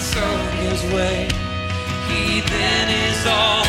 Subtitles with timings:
[0.00, 1.28] soul gives way,
[2.08, 3.64] He then is all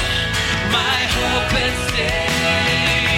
[0.71, 3.10] my hope and stay.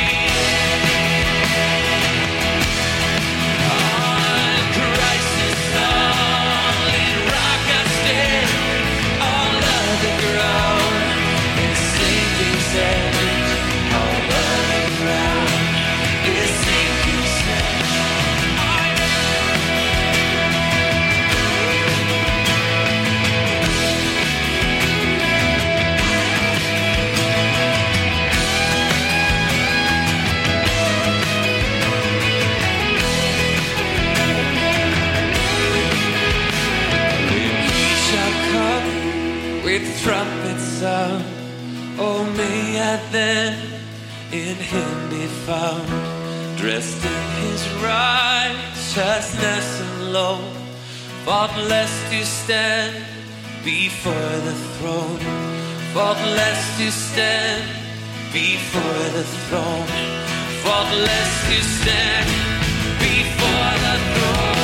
[40.03, 41.23] Trumpet sound,
[41.99, 43.53] oh may I then
[44.31, 45.87] in him be found,
[46.57, 50.53] dressed in his righteousness and alone,
[51.25, 53.05] faultless to stand
[53.63, 55.19] before the throne,
[55.93, 57.63] faultless to stand
[58.33, 59.87] before the throne,
[60.63, 62.27] faultless to stand
[62.99, 64.62] before the throne.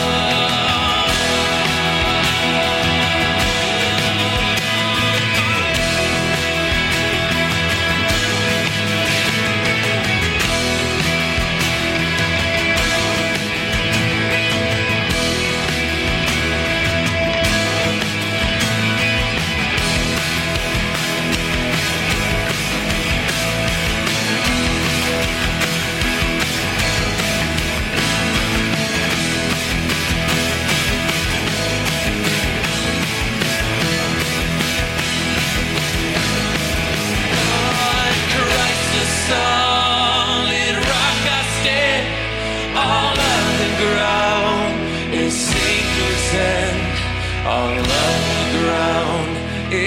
[49.70, 49.78] Good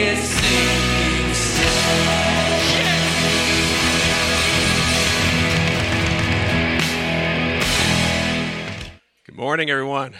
[9.32, 10.14] morning, everyone.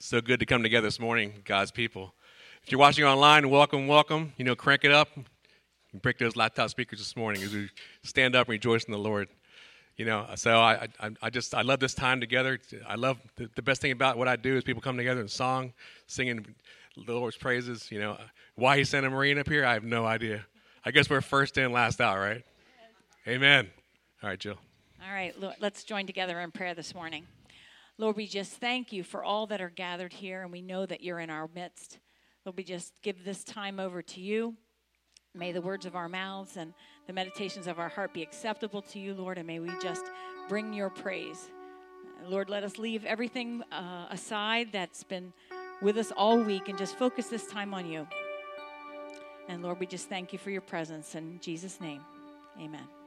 [0.00, 2.12] So good to come together this morning, God's people.
[2.64, 4.32] If you're watching online, welcome, welcome.
[4.36, 5.10] You know, crank it up.
[6.02, 7.70] Break those laptop speakers this morning as we
[8.02, 9.28] stand up and rejoice in the Lord.
[9.96, 12.58] You know, so I, I, I just I love this time together.
[12.84, 15.28] I love the, the best thing about what I do is people come together in
[15.28, 15.72] song,
[16.08, 16.44] singing
[16.96, 17.90] the Lord's praises.
[17.90, 18.18] You know,
[18.54, 20.44] why He sent a Marine up here, I have no idea.
[20.84, 22.44] I guess we're first in, last out, right?
[23.26, 23.70] Amen.
[24.22, 24.58] All right, Jill.
[25.06, 27.26] All right, Lord, let's join together in prayer this morning.
[27.96, 31.02] Lord, we just thank you for all that are gathered here, and we know that
[31.02, 31.98] you're in our midst.
[32.44, 34.56] Lord, we just give this time over to you.
[35.34, 36.74] May the words of our mouths and
[37.06, 40.04] the meditations of our heart be acceptable to you, Lord, and may we just
[40.48, 41.48] bring your praise.
[42.26, 45.32] Lord, let us leave everything uh, aside that's been
[45.84, 48.08] with us all week and just focus this time on you.
[49.48, 51.14] And Lord, we just thank you for your presence.
[51.14, 52.00] In Jesus' name,
[52.58, 53.03] amen.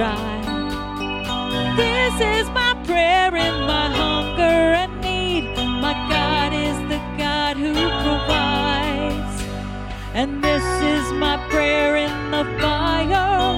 [0.00, 0.40] Dry.
[1.76, 5.44] This is my prayer and my hunger and need.
[5.86, 7.74] My God is the God who
[8.06, 9.34] provides.
[10.14, 13.52] And this is my prayer in the fire,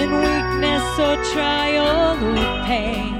[0.00, 3.12] in weakness or trial or pain.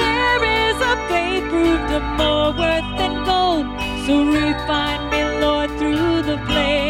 [0.00, 3.66] There is a faith proved of more worth than gold,
[4.06, 6.83] so refine me, Lord, through the flame.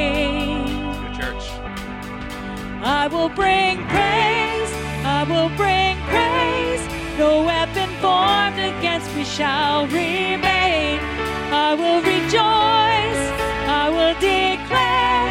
[3.05, 4.73] I will bring praise,
[5.05, 6.81] I will bring praise.
[7.19, 10.99] No weapon formed against me shall remain.
[11.53, 13.23] I will rejoice,
[13.69, 15.29] I will declare,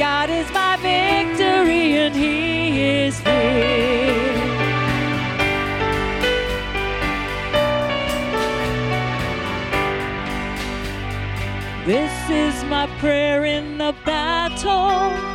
[0.00, 4.32] God is my victory and He is here.
[11.86, 15.31] This is my prayer in the battle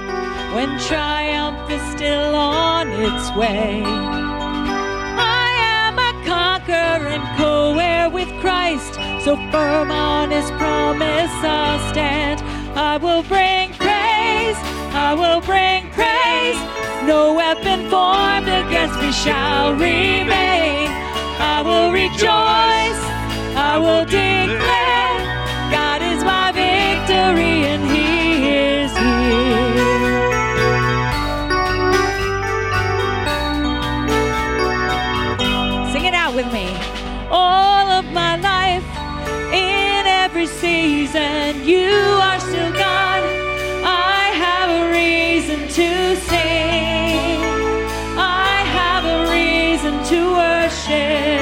[0.57, 3.83] when triumph is still on its way.
[3.85, 12.41] I am a conqueror and co-heir with Christ, so firm on his promise I'll stand.
[12.75, 14.57] I will bring praise,
[15.07, 16.59] I will bring praise.
[17.05, 20.89] No weapon formed against me shall remain.
[21.53, 23.01] I will rejoice,
[23.53, 25.17] I will declare,
[25.69, 27.96] God is my victory and
[41.07, 43.23] season, you are still God.
[43.83, 47.39] I have a reason to sing.
[48.17, 51.41] I have a reason to worship.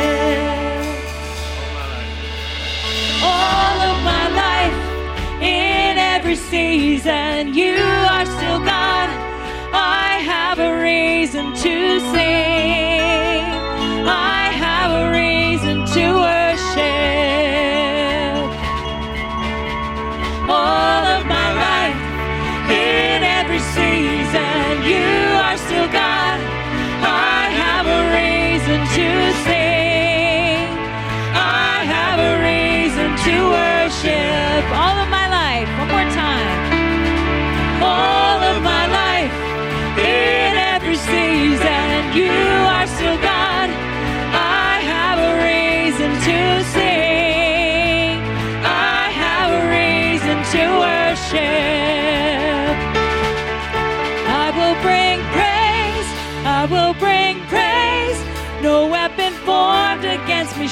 [3.24, 4.78] All of my life,
[5.42, 7.78] in every season, you
[8.16, 9.10] are still God.
[9.74, 12.35] I have a reason to sing.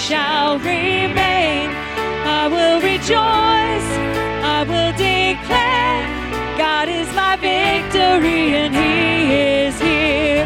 [0.03, 1.71] Shall remain.
[2.27, 3.89] I will rejoice.
[4.43, 6.03] I will declare.
[6.59, 10.43] God is my victory and He is here.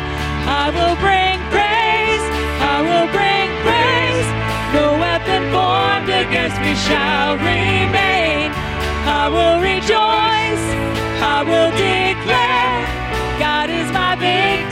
[0.62, 2.26] I will bring praise.
[2.74, 4.30] I will bring praise.
[4.78, 8.54] No weapon formed against me shall remain.
[9.10, 10.66] I will rejoice.
[11.36, 12.78] I will declare.
[13.42, 14.67] God is my victory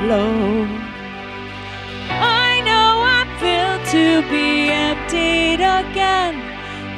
[0.00, 0.84] providence.
[2.08, 6.34] I know I'm filled to be emptied again.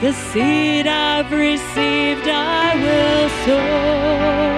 [0.00, 4.57] The seed I've received I will sow.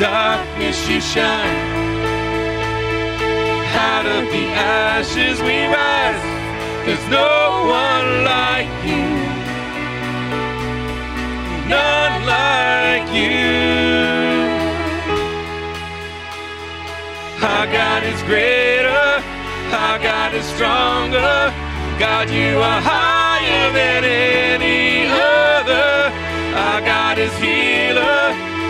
[0.00, 1.56] Darkness you shine.
[3.76, 6.24] Out of the ashes we rise.
[6.86, 9.08] There's no one like you.
[11.68, 13.44] None like you.
[17.44, 19.06] Our God is greater.
[19.82, 21.52] Our God is stronger.
[21.98, 26.10] God, you are higher than any other.
[26.56, 28.49] Our God is healer.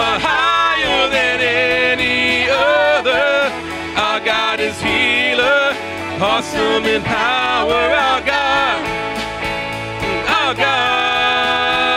[0.00, 3.50] Are higher than any other.
[3.96, 5.74] Our God is healer.
[6.20, 7.74] Awesome in power.
[7.74, 8.80] Our God.
[10.28, 11.96] Our God.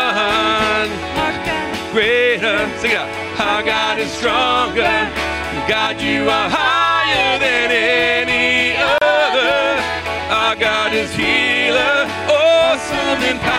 [1.91, 2.69] Greater.
[2.79, 3.09] Sing it out.
[3.39, 5.09] Our God is stronger.
[5.67, 9.79] God, you are higher than any other.
[10.31, 13.58] Our God is healer, awesome in power.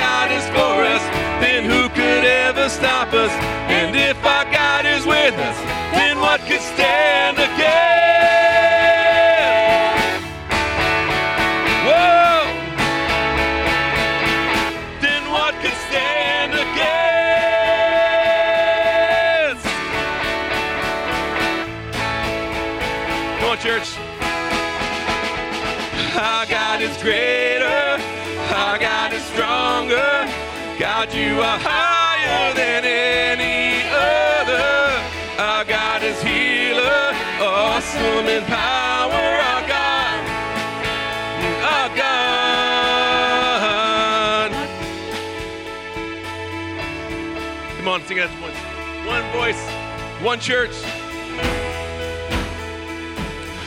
[48.11, 48.57] sing that once.
[49.07, 49.61] One voice,
[50.21, 50.75] one church.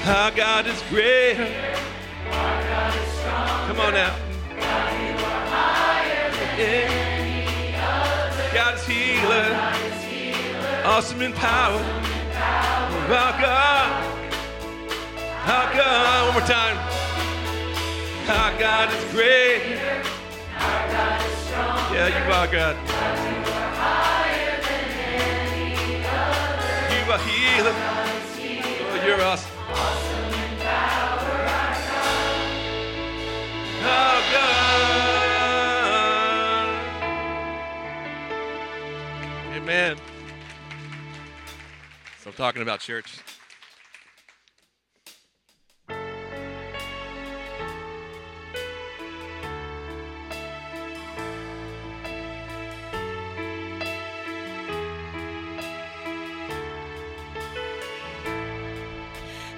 [0.07, 1.47] Our God is greater.
[3.67, 4.15] Come on now.
[6.59, 6.91] Yeah.
[8.53, 9.49] God is healer.
[10.85, 11.81] Awesome in power.
[13.09, 13.89] Our God.
[15.47, 16.25] Our God.
[16.27, 16.77] One more time.
[18.29, 19.79] Our God is great.
[21.95, 24.24] Yeah, you are God.
[27.15, 27.71] Are healer.
[27.71, 29.51] Oh, you're awesome.
[33.85, 34.75] Our oh, God.
[39.57, 39.97] Amen.
[42.19, 43.21] So I'm talking about church.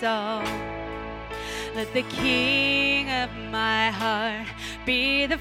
[0.00, 0.44] Song.
[1.74, 4.46] Let the King of my heart
[4.86, 5.38] be the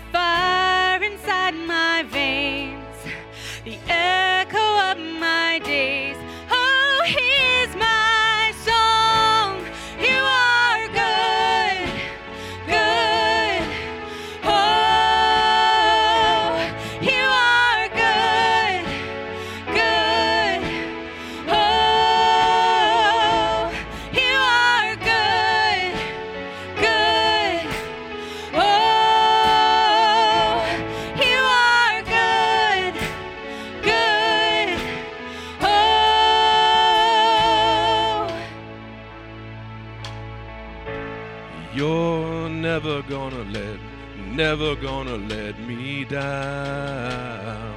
[44.50, 47.76] never gonna let me down.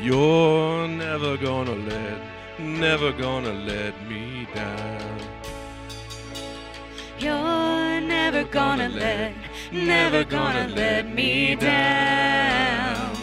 [0.00, 2.18] You're never gonna let,
[2.60, 5.18] never gonna let me down.
[7.18, 9.34] You're never gonna let,
[9.72, 13.16] never gonna let me down.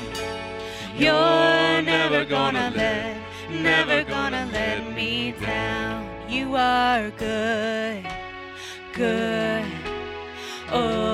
[0.97, 3.15] You're never gonna let,
[3.49, 5.99] never gonna let me down.
[6.27, 8.05] You are good,
[8.91, 9.63] good.
[10.73, 11.10] Oh,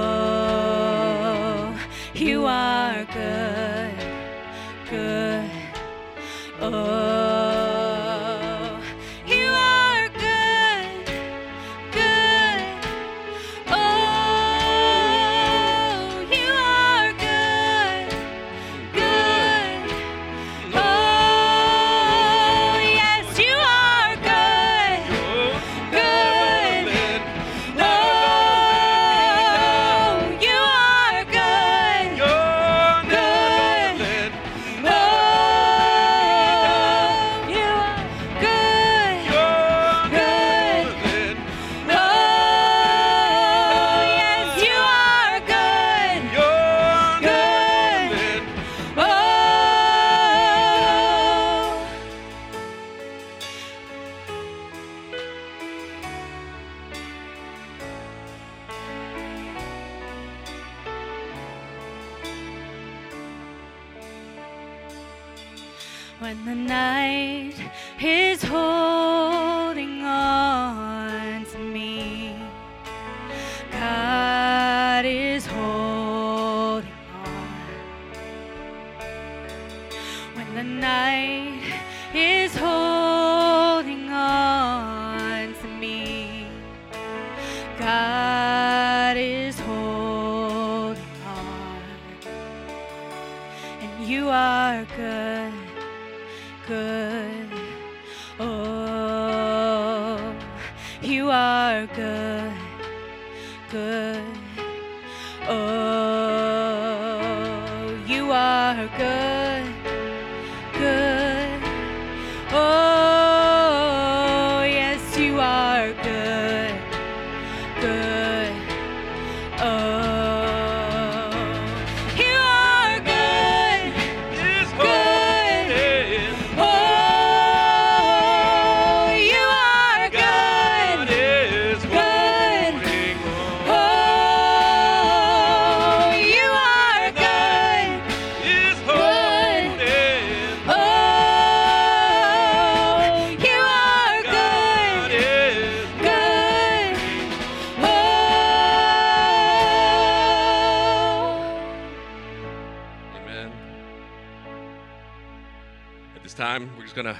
[156.37, 157.17] time, we're just going to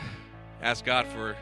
[0.62, 1.36] ask God for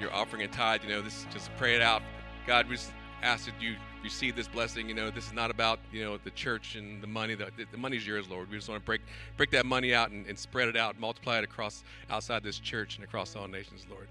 [0.00, 0.82] your offering and tithe.
[0.82, 2.02] You know, this just pray it out.
[2.46, 4.88] God, we just ask that you receive this blessing.
[4.88, 7.36] You know, this is not about you know the church and the money.
[7.36, 8.50] The, the money's yours, Lord.
[8.50, 9.00] We just want to break
[9.36, 12.96] break that money out and, and spread it out, multiply it across outside this church
[12.96, 14.08] and across all nations, Lord.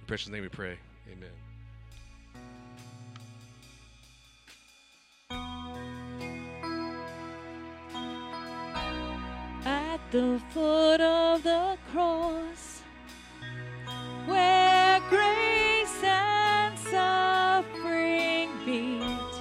[0.00, 0.78] In precious name we pray.
[1.12, 1.47] Amen.
[10.10, 12.80] The foot of the cross,
[14.24, 19.34] where grace and suffering meet,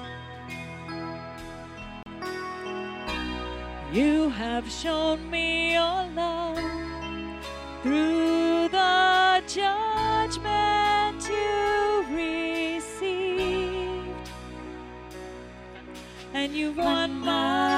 [3.94, 6.60] you have shown me your love
[7.82, 12.04] through the judgment you
[12.76, 13.30] received,
[16.34, 17.77] and you won my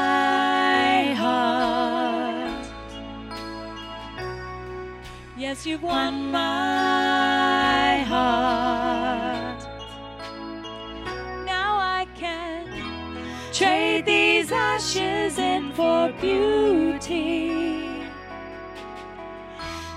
[5.49, 9.61] Yes, you've won my heart.
[11.43, 12.67] Now I can
[13.51, 17.49] trade these ashes in for beauty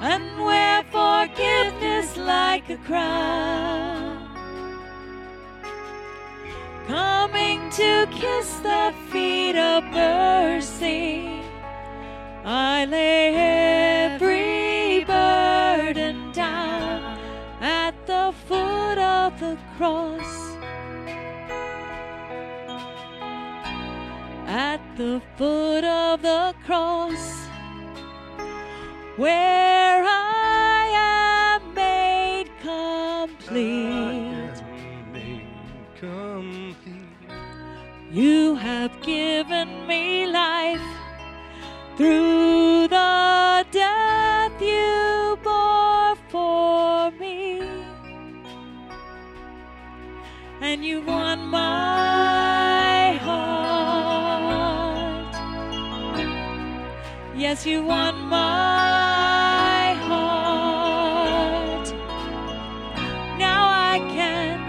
[0.00, 4.26] and wear forgiveness like a crown.
[6.86, 11.42] Coming to kiss the feet of mercy,
[12.42, 13.34] I lay
[14.14, 14.71] every
[16.32, 17.18] down
[17.60, 20.56] at the foot of the cross.
[24.46, 27.46] At the foot of the cross,
[29.16, 33.92] where I am made complete.
[38.10, 40.82] You have given me life
[41.96, 42.88] through
[50.72, 53.36] And you won my heart.
[57.36, 61.92] Yes, you won my heart.
[63.38, 64.60] Now I can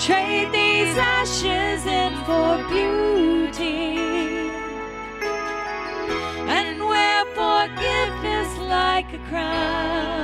[0.00, 3.98] trade these ashes in for beauty
[6.48, 10.19] and wear forgiveness like a crown.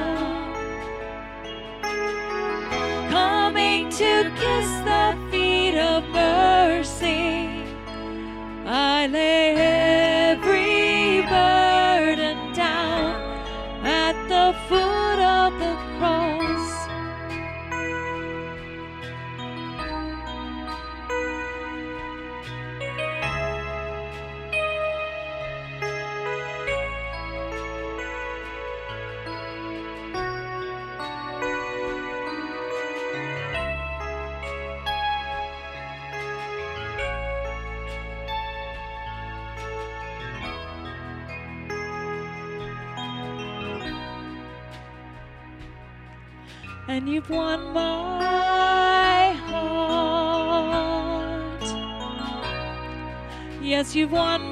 [54.10, 54.45] Won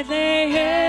[0.00, 0.79] I lay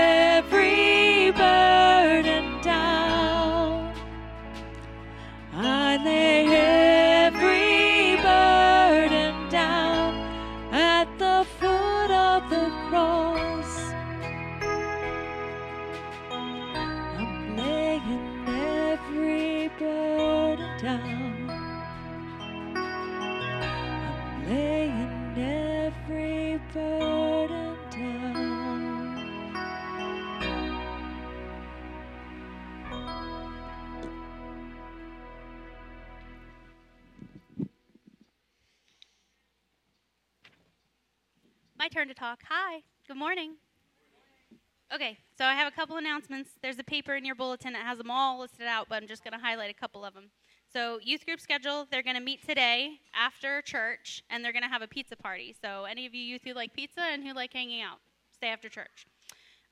[42.02, 42.40] turn to talk.
[42.48, 43.54] Hi, good morning.
[44.92, 46.50] Okay, so I have a couple announcements.
[46.60, 49.22] There's a paper in your bulletin that has them all listed out, but I'm just
[49.22, 50.30] going to highlight a couple of them.
[50.72, 54.68] So, youth group schedule, they're going to meet today after church, and they're going to
[54.68, 55.54] have a pizza party.
[55.62, 57.98] So, any of you youth who like pizza and who like hanging out,
[58.34, 59.06] stay after church.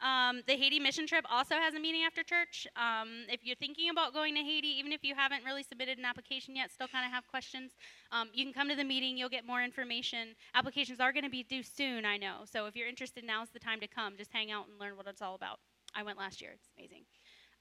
[0.02, 2.66] Um, the Haiti mission trip also has a meeting after church.
[2.76, 6.04] Um, if you're thinking about going to Haiti, even if you haven't really submitted an
[6.04, 7.72] application yet, still kind of have questions,
[8.10, 9.16] um, you can come to the meeting.
[9.16, 10.34] You'll get more information.
[10.54, 12.44] Applications are going to be due soon, I know.
[12.44, 14.14] So if you're interested, now's the time to come.
[14.16, 15.58] Just hang out and learn what it's all about.
[15.94, 16.52] I went last year.
[16.54, 17.04] It's amazing.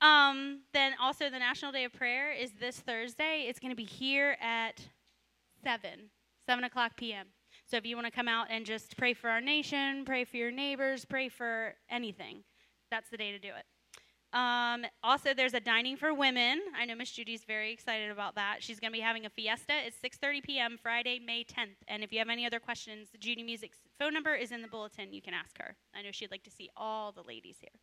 [0.02, 3.46] Um, then also the National Day of Prayer is this Thursday.
[3.50, 4.82] It's going to be here at
[5.64, 6.10] 7,
[6.46, 7.28] 7 o'clock p.m.
[7.70, 10.38] So if you want to come out and just pray for our nation, pray for
[10.38, 12.44] your neighbors, pray for anything,
[12.90, 13.66] that's the day to do it.
[14.36, 16.62] Um, also, there's a dining for women.
[16.76, 18.58] I know Miss Judy's very excited about that.
[18.60, 19.74] She's going to be having a fiesta.
[19.86, 20.78] It's 6:30 p.m.
[20.82, 21.78] Friday, May 10th.
[21.88, 25.14] And if you have any other questions, Judy Music's phone number is in the bulletin.
[25.14, 25.76] You can ask her.
[25.96, 27.80] I know she'd like to see all the ladies here.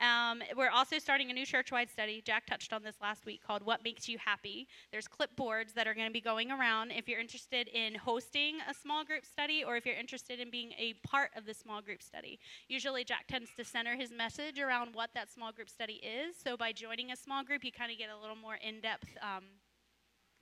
[0.00, 2.22] Um, we're also starting a new church-wide study.
[2.24, 5.94] Jack touched on this last week called "What Makes You Happy." There's clipboards that are
[5.94, 6.90] going to be going around.
[6.90, 10.72] If you're interested in hosting a small group study, or if you're interested in being
[10.78, 14.94] a part of the small group study, usually Jack tends to center his message around
[14.94, 16.36] what that small group study is.
[16.36, 19.08] So by joining a small group, you kind of get a little more in-depth.
[19.22, 19.44] Um,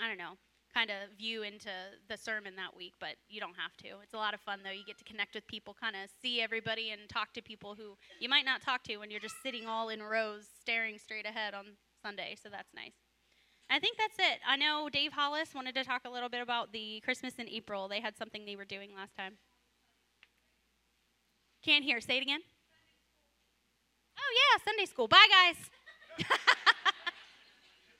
[0.00, 0.38] I don't know
[0.72, 1.70] kind of view into
[2.08, 4.00] the sermon that week, but you don't have to.
[4.02, 4.70] It's a lot of fun, though.
[4.70, 7.96] You get to connect with people, kind of see everybody, and talk to people who
[8.20, 11.54] you might not talk to when you're just sitting all in rows staring straight ahead
[11.54, 12.94] on Sunday, so that's nice.
[13.70, 14.40] I think that's it.
[14.46, 17.88] I know Dave Hollis wanted to talk a little bit about the Christmas in April.
[17.88, 19.34] They had something they were doing last time.
[21.62, 22.00] Can't hear.
[22.00, 22.40] Say it again.
[24.18, 25.06] Oh, yeah, Sunday school.
[25.06, 25.56] Bye, guys.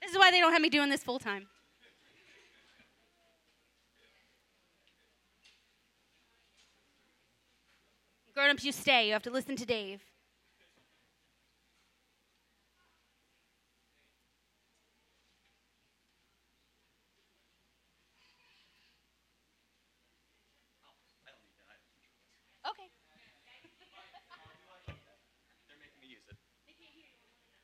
[0.01, 1.47] this is why they don't have me doing this full time.
[8.39, 9.07] Grown ups, you stay.
[9.07, 9.99] You have to listen to Dave.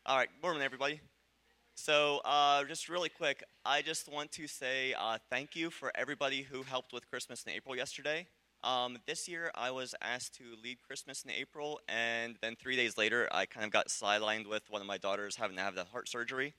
[0.05, 0.99] All right, morning, everybody.
[1.75, 6.41] So, uh, just really quick, I just want to say uh, thank you for everybody
[6.41, 8.27] who helped with Christmas in April yesterday.
[8.65, 12.97] Um, this year, I was asked to lead Christmas in April, and then three days
[12.97, 15.85] later, I kind of got sidelined with one of my daughters having to have that
[15.89, 16.55] heart surgery.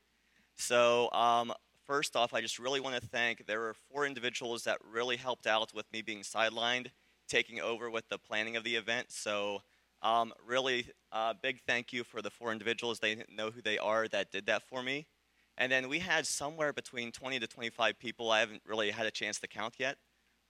[0.55, 1.53] So, um,
[1.85, 5.49] first off, I just really want to thank there were four individuals that really helped
[5.49, 6.92] out with me being sidelined,
[7.27, 9.11] taking over with the planning of the event.
[9.11, 9.62] So,
[10.01, 13.01] um, really, uh, big thank you for the four individuals.
[13.01, 15.09] They know who they are that did that for me.
[15.59, 18.31] And then we had somewhere between 20 to 25 people.
[18.31, 19.97] I haven't really had a chance to count yet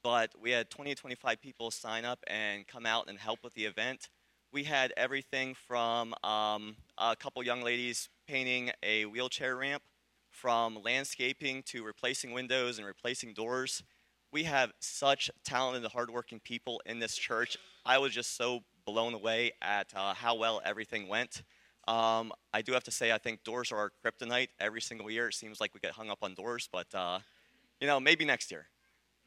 [0.02, 3.54] but we had 20 to 25 people sign up and come out and help with
[3.54, 4.08] the event.
[4.52, 9.82] We had everything from um, a couple young ladies painting a wheelchair ramp,
[10.36, 13.82] from landscaping to replacing windows and replacing doors.
[14.32, 17.56] We have such talented, hardworking people in this church.
[17.86, 21.42] I was just so blown away at uh, how well everything went.
[21.88, 24.48] Um, I do have to say, I think doors are our kryptonite.
[24.60, 27.20] Every single year, it seems like we get hung up on doors, but uh,
[27.80, 28.66] you know, maybe next year.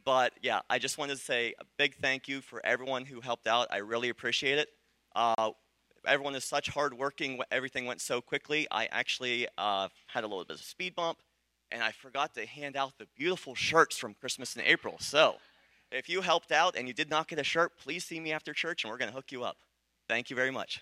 [0.10, 3.46] But yeah, I just wanted to say a big thank you for everyone who helped
[3.46, 3.68] out.
[3.70, 4.70] I really appreciate it.
[5.16, 5.52] Uh,
[6.04, 7.40] everyone is such hardworking.
[7.52, 8.66] Everything went so quickly.
[8.72, 11.20] I actually uh, had a little bit of a speed bump,
[11.72, 14.96] and I forgot to hand out the beautiful shirts from Christmas in April.
[15.00, 15.36] So
[15.92, 18.52] if you helped out and you did not get a shirt, please see me after
[18.52, 19.58] church, and we're going to hook you up.
[20.08, 20.82] Thank you very much.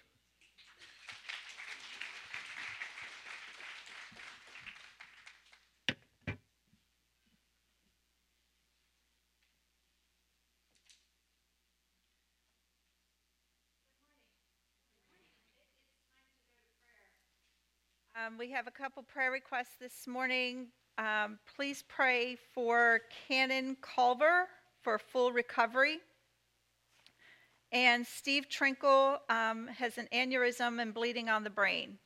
[18.26, 20.68] Um, we have a couple prayer requests this morning.
[20.98, 24.48] Um, please pray for Canon Culver
[24.82, 26.00] for full recovery.
[27.72, 32.00] And Steve Trinkle um, has an aneurysm and bleeding on the brain.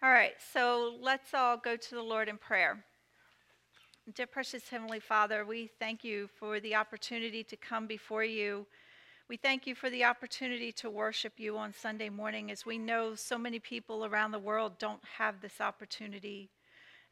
[0.00, 2.84] All right, so let's all go to the Lord in prayer.
[4.14, 8.66] Dear precious Heavenly Father, we thank you for the opportunity to come before you
[9.28, 13.14] we thank you for the opportunity to worship you on Sunday morning as we know
[13.14, 16.50] so many people around the world don't have this opportunity.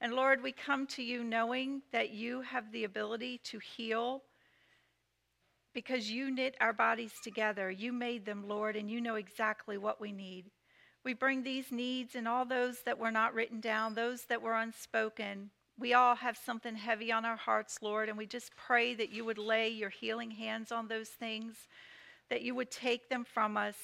[0.01, 4.23] And Lord, we come to you knowing that you have the ability to heal
[5.73, 7.71] because you knit our bodies together.
[7.71, 10.47] You made them, Lord, and you know exactly what we need.
[11.05, 14.55] We bring these needs and all those that were not written down, those that were
[14.55, 15.51] unspoken.
[15.79, 19.25] We all have something heavy on our hearts, Lord, and we just pray that you
[19.25, 21.69] would lay your healing hands on those things
[22.31, 23.77] that you would take them from us,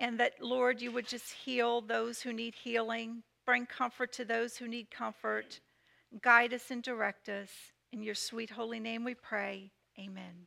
[0.00, 4.56] and that, Lord, you would just heal those who need healing, bring comfort to those
[4.56, 5.60] who need comfort,
[6.20, 7.50] guide us and direct us.
[7.92, 9.70] In your sweet holy name we pray.
[9.98, 10.46] Amen.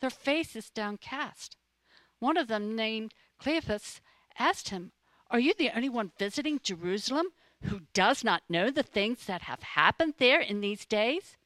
[0.00, 1.56] their faces downcast.
[2.18, 4.00] One of them, named Cleopas,
[4.38, 4.92] asked him,
[5.30, 7.26] Are you the only one visiting Jerusalem
[7.62, 11.36] who does not know the things that have happened there in these days?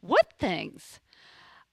[0.00, 1.00] What things?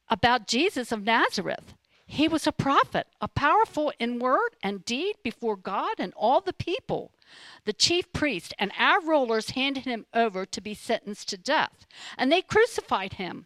[0.10, 1.74] About Jesus of Nazareth.
[2.06, 6.52] He was a prophet, a powerful in word and deed before God and all the
[6.52, 7.14] people.
[7.64, 11.86] The chief priest and our rulers handed him over to be sentenced to death,
[12.18, 13.46] and they crucified him.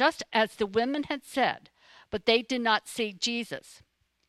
[0.00, 1.68] just as the women had said,
[2.10, 3.82] but they did not see Jesus.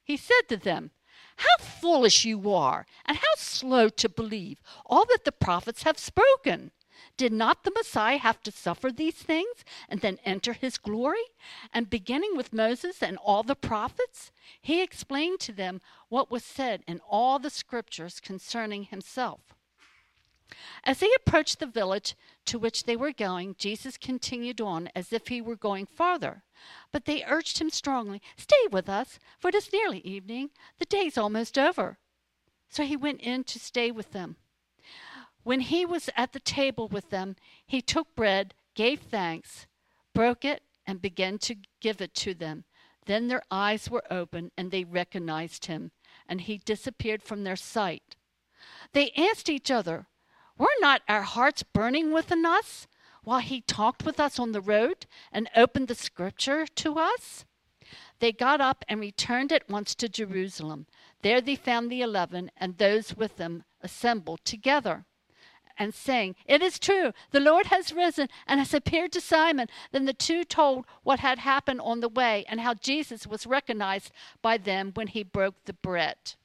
[0.03, 0.91] He said to them,
[1.37, 6.71] How foolish you are, and how slow to believe all that the prophets have spoken.
[7.15, 11.23] Did not the Messiah have to suffer these things and then enter his glory?
[11.73, 14.29] And beginning with Moses and all the prophets,
[14.61, 15.79] he explained to them
[16.09, 19.55] what was said in all the scriptures concerning himself.
[20.83, 25.27] As they approached the village to which they were going, Jesus continued on as if
[25.27, 26.43] he were going farther.
[26.91, 30.49] But they urged him strongly, Stay with us, for it is nearly evening.
[30.79, 31.97] The day's almost over.
[32.69, 34.37] So he went in to stay with them.
[35.43, 37.35] When he was at the table with them,
[37.65, 39.67] he took bread, gave thanks,
[40.13, 42.65] broke it, and began to give it to them.
[43.05, 45.91] Then their eyes were opened, and they recognized him,
[46.27, 48.15] and he disappeared from their sight.
[48.93, 50.07] They asked each other,
[50.61, 52.85] were not our hearts burning within us
[53.23, 57.45] while he talked with us on the road and opened the scripture to us?
[58.19, 60.85] They got up and returned at once to Jerusalem.
[61.23, 65.05] There they found the eleven and those with them assembled together
[65.79, 69.67] and saying, It is true, the Lord has risen and has appeared to Simon.
[69.91, 74.11] Then the two told what had happened on the way and how Jesus was recognized
[74.43, 76.35] by them when he broke the bread.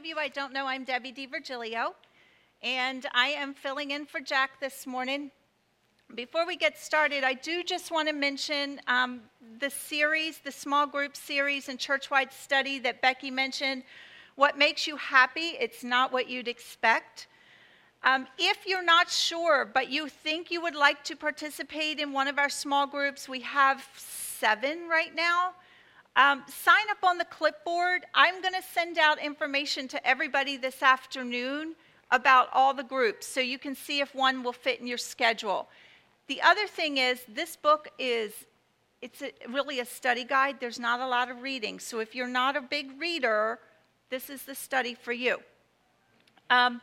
[0.00, 1.92] Of you I don't know, I'm Debbie DiVirgilio,
[2.62, 5.30] and I am filling in for Jack this morning.
[6.14, 9.20] Before we get started, I do just want to mention um,
[9.58, 13.82] the series, the small group series and churchwide study that Becky mentioned.
[14.36, 15.52] What makes you happy?
[15.60, 17.26] It's not what you'd expect.
[18.02, 22.26] Um, if you're not sure, but you think you would like to participate in one
[22.26, 25.52] of our small groups, we have seven right now.
[26.16, 28.04] Um, sign up on the clipboard.
[28.14, 31.74] I'm going to send out information to everybody this afternoon
[32.10, 35.68] about all the groups so you can see if one will fit in your schedule.
[36.26, 38.32] The other thing is this book is
[39.02, 40.56] it's a, really a study guide.
[40.60, 41.78] There's not a lot of reading.
[41.78, 43.58] So if you're not a big reader,
[44.10, 45.38] this is the study for you.
[46.50, 46.82] Um,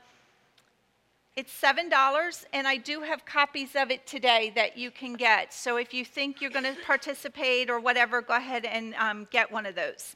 [1.38, 5.53] it's $7, and I do have copies of it today that you can get.
[5.53, 9.51] So if you think you're going to participate or whatever, go ahead and um, get
[9.51, 10.15] one of those.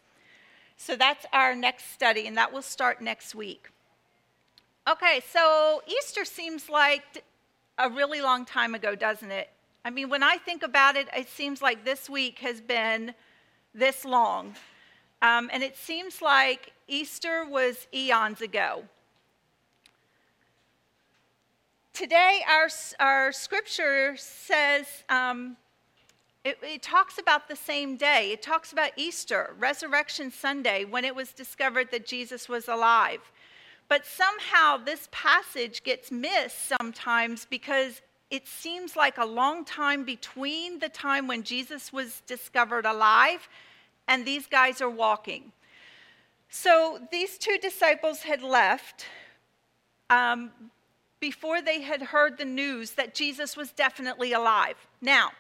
[0.78, 3.70] So that's our next study, and that will start next week.
[4.90, 7.24] Okay, so Easter seems like
[7.78, 9.52] a really long time ago, doesn't it?
[9.86, 13.14] I mean, when I think about it, it seems like this week has been
[13.76, 14.56] this long.
[15.22, 18.86] Um, and it seems like Easter was eons ago.
[21.94, 22.70] Today, our,
[23.00, 25.58] our scripture says, um,
[26.44, 28.32] it, it talks about the same day.
[28.32, 33.20] It talks about Easter, Resurrection Sunday, when it was discovered that Jesus was alive.
[33.90, 40.80] But somehow this passage gets missed sometimes because it seems like a long time between
[40.80, 43.50] the time when Jesus was discovered alive
[44.08, 45.52] and these guys are walking.
[46.50, 49.06] So these two disciples had left,
[50.10, 50.52] um,
[51.22, 54.76] before they had heard the news that Jesus was definitely alive.
[55.00, 55.32] Now,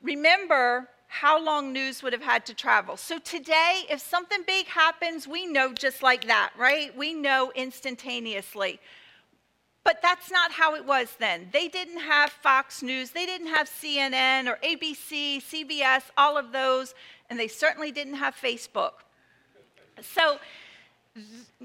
[0.00, 2.96] remember how long news would have had to travel.
[2.96, 6.96] So today, if something big happens, we know just like that, right?
[6.96, 8.80] We know instantaneously.
[9.82, 11.48] But that's not how it was then.
[11.52, 16.94] They didn't have Fox News, they didn't have CNN or ABC, CBS, all of those,
[17.30, 18.92] and they certainly didn't have Facebook.
[20.02, 20.38] So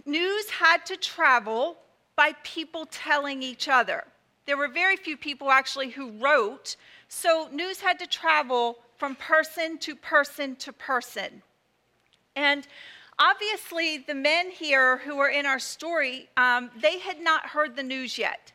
[0.05, 1.77] news had to travel
[2.22, 4.03] by people telling each other.
[4.45, 6.76] There were very few people actually who wrote,
[7.07, 11.41] so news had to travel from person to person to person.
[12.36, 12.67] And
[13.17, 17.82] obviously, the men here who are in our story, um, they had not heard the
[17.82, 18.53] news yet.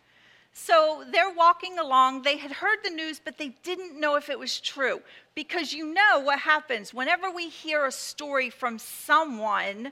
[0.53, 2.23] So they're walking along.
[2.23, 5.01] They had heard the news, but they didn't know if it was true.
[5.35, 9.91] Because you know what happens whenever we hear a story from someone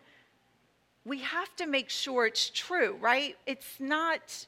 [1.04, 3.36] we have to make sure it's true, right?
[3.46, 4.46] It's not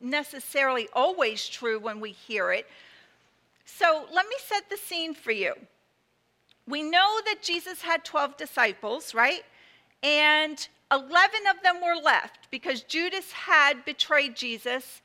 [0.00, 2.66] necessarily always true when we hear it.
[3.64, 5.54] So let me set the scene for you.
[6.66, 9.44] We know that Jesus had 12 disciples, right?
[10.02, 11.12] And 11
[11.50, 15.00] of them were left because Judas had betrayed Jesus.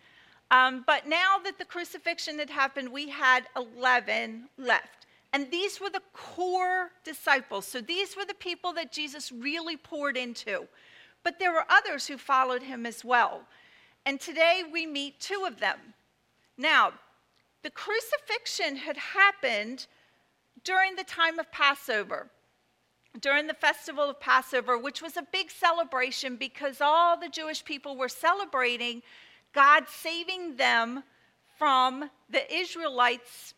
[0.52, 5.06] Um, but now that the crucifixion had happened, we had 11 left.
[5.34, 7.66] And these were the core disciples.
[7.66, 10.68] So these were the people that Jesus really poured into.
[11.28, 13.41] But there were others who followed him as well.
[14.05, 15.78] And today we meet two of them.
[16.57, 16.93] Now,
[17.63, 19.88] the crucifixion had happened
[20.63, 22.30] during the time of Passover,
[23.19, 27.97] during the festival of Passover, which was a big celebration because all the Jewish people
[27.97, 29.01] were celebrating
[29.51, 31.03] God saving them
[31.57, 33.53] from the Israelites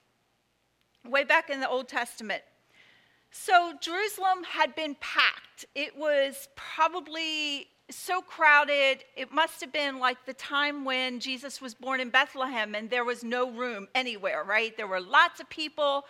[1.08, 2.42] way back in the Old Testament.
[3.32, 5.66] So Jerusalem had been packed.
[5.76, 9.04] It was probably so crowded.
[9.16, 13.06] It must have been like the time when Jesus was born in Bethlehem and there
[13.06, 14.76] was no room anywhere, right?
[14.76, 16.06] There were lots of people.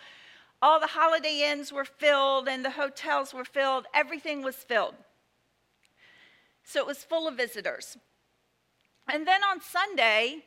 [0.62, 3.86] All the holiday inns were filled and the hotels were filled.
[3.94, 4.94] Everything was filled.
[6.64, 7.96] So it was full of visitors.
[9.08, 10.44] And then on Sunday,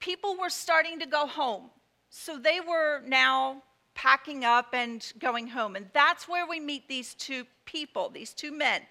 [0.00, 1.70] people were starting to go home.
[2.10, 3.62] So they were now
[3.94, 5.76] packing up and going home.
[5.76, 8.82] And that's where we meet these two people, these two men.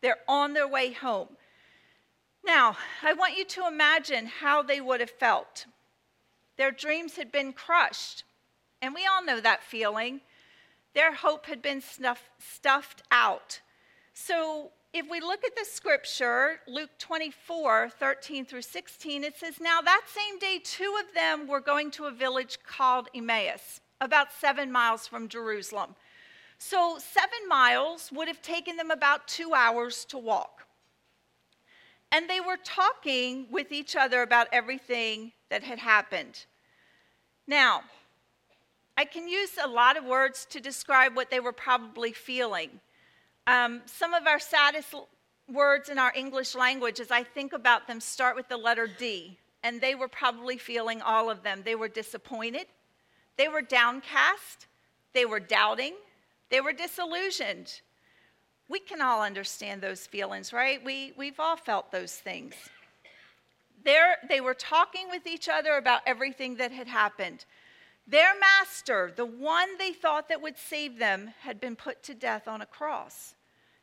[0.00, 1.28] They're on their way home.
[2.44, 5.66] Now, I want you to imagine how they would have felt.
[6.56, 8.24] Their dreams had been crushed,
[8.80, 10.20] and we all know that feeling.
[10.94, 13.60] Their hope had been snuff, stuffed out.
[14.14, 19.80] So, if we look at the scripture, Luke 24, 13 through 16, it says, Now
[19.82, 24.72] that same day, two of them were going to a village called Emmaus about seven
[24.72, 25.94] miles from Jerusalem.
[26.58, 30.66] So, seven miles would have taken them about two hours to walk.
[32.12, 36.44] And they were talking with each other about everything that had happened.
[37.46, 37.82] Now,
[38.96, 42.80] I can use a lot of words to describe what they were probably feeling.
[43.46, 44.94] Um, some of our saddest
[45.50, 49.38] words in our English language, as I think about them, start with the letter D.
[49.62, 51.62] And they were probably feeling all of them.
[51.64, 52.66] They were disappointed,
[53.40, 54.66] they were downcast,
[55.14, 55.94] they were doubting,
[56.50, 57.80] they were disillusioned.
[58.68, 60.84] We can all understand those feelings, right?
[60.84, 62.52] We, we've all felt those things.
[63.82, 67.46] There, they were talking with each other about everything that had happened.
[68.06, 72.46] Their master, the one they thought that would save them, had been put to death
[72.46, 73.34] on a cross.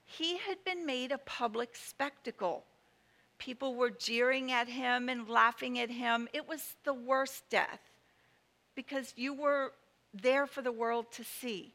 [0.06, 2.64] He had been made a public spectacle.
[3.40, 6.28] People were jeering at him and laughing at him.
[6.32, 7.87] It was the worst death
[8.78, 9.74] because you were
[10.14, 11.74] there for the world to see.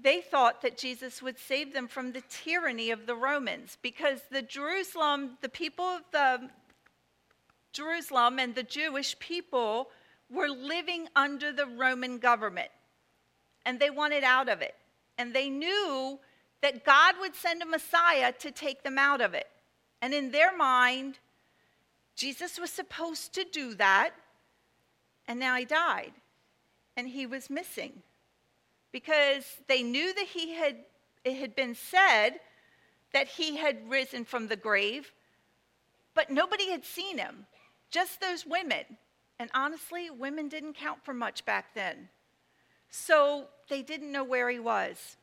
[0.00, 4.42] They thought that Jesus would save them from the tyranny of the Romans because the
[4.42, 6.48] Jerusalem, the people of the
[7.72, 9.90] Jerusalem and the Jewish people
[10.30, 12.70] were living under the Roman government
[13.66, 14.74] and they wanted out of it.
[15.18, 16.18] And they knew
[16.62, 19.48] that God would send a Messiah to take them out of it.
[20.00, 21.18] And in their mind,
[22.16, 24.10] Jesus was supposed to do that,
[25.26, 26.12] and now he died,
[26.96, 28.02] and he was missing
[28.92, 30.76] because they knew that he had
[31.24, 32.32] it had been said
[33.12, 35.12] that he had risen from the grave,
[36.14, 37.46] but nobody had seen him,
[37.90, 38.84] just those women.
[39.38, 42.08] And honestly, women didn't count for much back then.
[42.90, 45.16] So they didn't know where he was.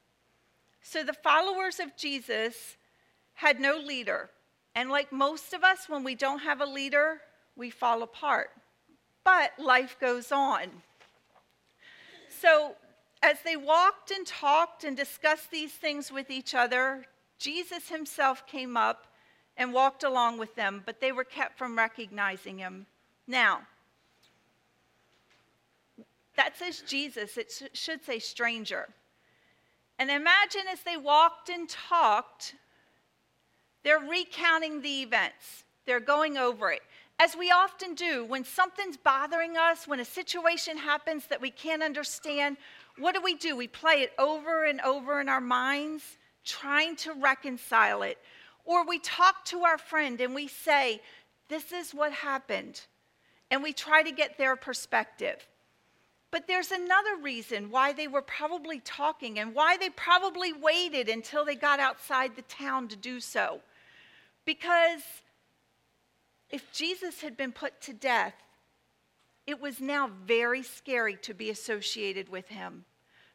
[0.81, 2.77] So the followers of Jesus
[3.35, 4.29] had no leader.
[4.75, 7.21] And like most of us, when we don't have a leader,
[7.55, 8.49] we fall apart.
[9.23, 10.69] But life goes on.
[12.29, 12.75] So
[13.21, 17.05] as they walked and talked and discussed these things with each other,
[17.37, 19.07] Jesus himself came up
[19.57, 22.87] and walked along with them, but they were kept from recognizing him.
[23.27, 23.61] Now,
[26.35, 28.89] that says Jesus, it sh- should say stranger.
[29.99, 32.55] And imagine as they walked and talked,
[33.83, 36.81] they're recounting the events, they're going over it.
[37.23, 41.83] As we often do, when something's bothering us, when a situation happens that we can't
[41.83, 42.57] understand,
[42.97, 43.55] what do we do?
[43.55, 48.17] We play it over and over in our minds, trying to reconcile it.
[48.65, 50.99] Or we talk to our friend and we say,
[51.47, 52.81] This is what happened.
[53.51, 55.47] And we try to get their perspective.
[56.31, 61.45] But there's another reason why they were probably talking and why they probably waited until
[61.45, 63.61] they got outside the town to do so.
[64.43, 65.03] Because
[66.51, 68.35] if Jesus had been put to death,
[69.47, 72.85] it was now very scary to be associated with him.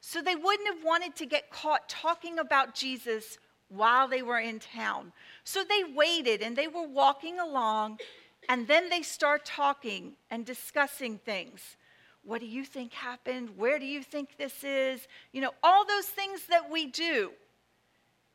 [0.00, 3.38] So they wouldn't have wanted to get caught talking about Jesus
[3.68, 5.12] while they were in town.
[5.44, 7.98] So they waited and they were walking along,
[8.48, 11.76] and then they start talking and discussing things.
[12.22, 13.50] What do you think happened?
[13.56, 15.06] Where do you think this is?
[15.32, 17.32] You know, all those things that we do.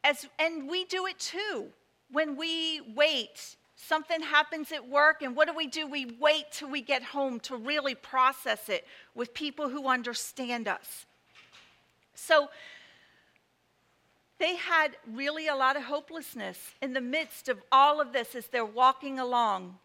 [0.04, 1.68] As, and we do it too
[2.12, 3.56] when we wait.
[3.88, 5.88] Something happens at work, and what do we do?
[5.88, 11.08] We wait till we get home to really process it with people who understand us.
[12.14, 12.50] So
[14.38, 18.46] they had really a lot of hopelessness in the midst of all of this as
[18.48, 19.80] they're walking along.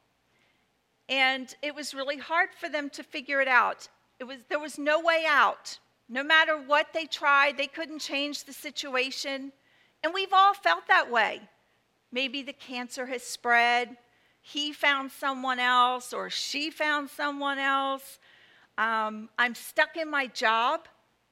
[1.09, 3.89] And it was really hard for them to figure it out.
[4.21, 5.79] It was, there was no way out.
[6.09, 9.53] No matter what they tried, they couldn't change the situation.
[10.05, 11.41] And we've all felt that way.
[12.13, 13.97] Maybe the cancer has spread,
[14.41, 18.19] he found someone else, or she found someone else.
[18.79, 20.87] Um, I'm stuck in my job,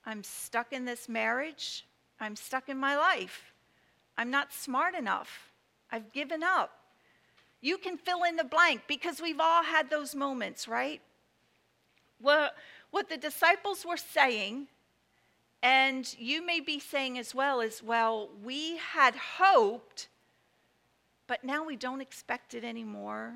[0.04, 1.86] I'm stuck in this marriage,
[2.20, 3.52] I'm stuck in my life.
[4.16, 5.50] I'm not smart enough,
[5.90, 6.70] I've given up.
[7.60, 11.00] You can fill in the blank because we've all had those moments, right?
[12.20, 12.50] Well,
[12.90, 14.68] what the disciples were saying,
[15.62, 20.08] and you may be saying as well, is well, we had hoped,
[21.26, 23.34] but now we don't expect it anymore.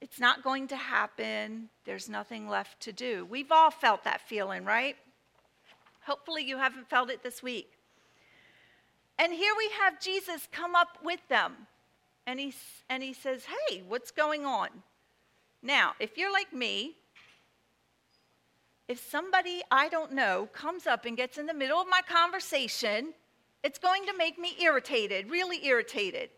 [0.00, 1.68] It's not going to happen.
[1.84, 3.26] There's nothing left to do.
[3.26, 4.96] We've all felt that feeling, right?
[6.06, 7.72] Hopefully, you haven't felt it this week.
[9.18, 11.54] And here we have Jesus come up with them.
[12.26, 12.54] And he,
[12.90, 14.68] and he says, Hey, what's going on?
[15.62, 16.96] Now, if you're like me,
[18.88, 23.14] if somebody I don't know comes up and gets in the middle of my conversation,
[23.62, 26.28] it's going to make me irritated, really irritated.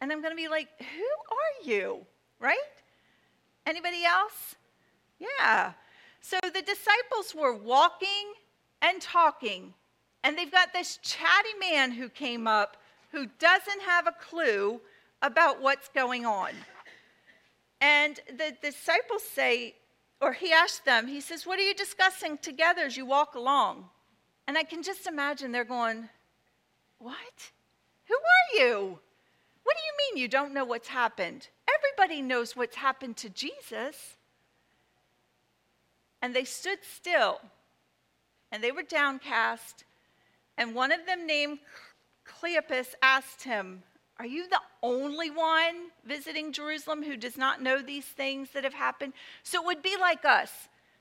[0.00, 2.06] And I'm going to be like, who are you?
[2.40, 2.58] Right?
[3.66, 4.56] Anybody else?
[5.18, 5.72] Yeah.
[6.20, 8.34] So the disciples were walking
[8.82, 9.74] and talking,
[10.22, 12.76] and they've got this chatty man who came up
[13.14, 14.80] who doesn't have a clue
[15.22, 16.50] about what's going on.
[17.80, 19.76] And the disciples say,
[20.20, 23.88] or he asked them, he says, What are you discussing together as you walk along?
[24.48, 26.08] And I can just imagine they're going,
[26.98, 27.52] What?
[28.06, 28.98] Who are you?
[30.14, 31.48] Mean you don't know what's happened?
[31.68, 34.16] Everybody knows what's happened to Jesus.
[36.22, 37.40] And they stood still,
[38.50, 39.84] and they were downcast.
[40.56, 41.58] And one of them, named
[42.26, 43.82] Cleopas, asked him,
[44.18, 48.74] Are you the only one visiting Jerusalem who does not know these things that have
[48.74, 49.12] happened?
[49.42, 50.50] So it would be like us.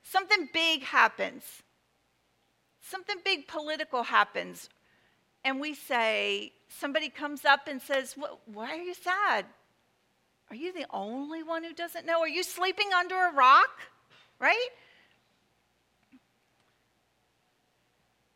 [0.04, 1.44] Something big happens,
[2.82, 4.68] something big political happens,
[5.46, 8.16] and we say, somebody comes up and says,
[8.46, 9.46] Why are you sad?
[10.50, 12.20] Are you the only one who doesn't know?
[12.20, 13.80] Are you sleeping under a rock?
[14.40, 14.70] Right?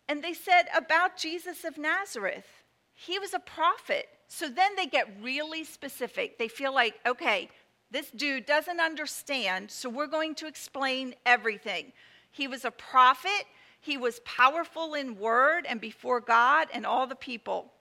[0.07, 2.47] And they said about Jesus of Nazareth,
[2.93, 4.07] he was a prophet.
[4.29, 6.37] So then they get really specific.
[6.37, 7.49] They feel like, okay,
[7.91, 11.93] this dude doesn't understand, so we're going to explain everything.
[12.31, 13.45] He was a prophet,
[13.79, 17.71] he was powerful in word and before God and all the people.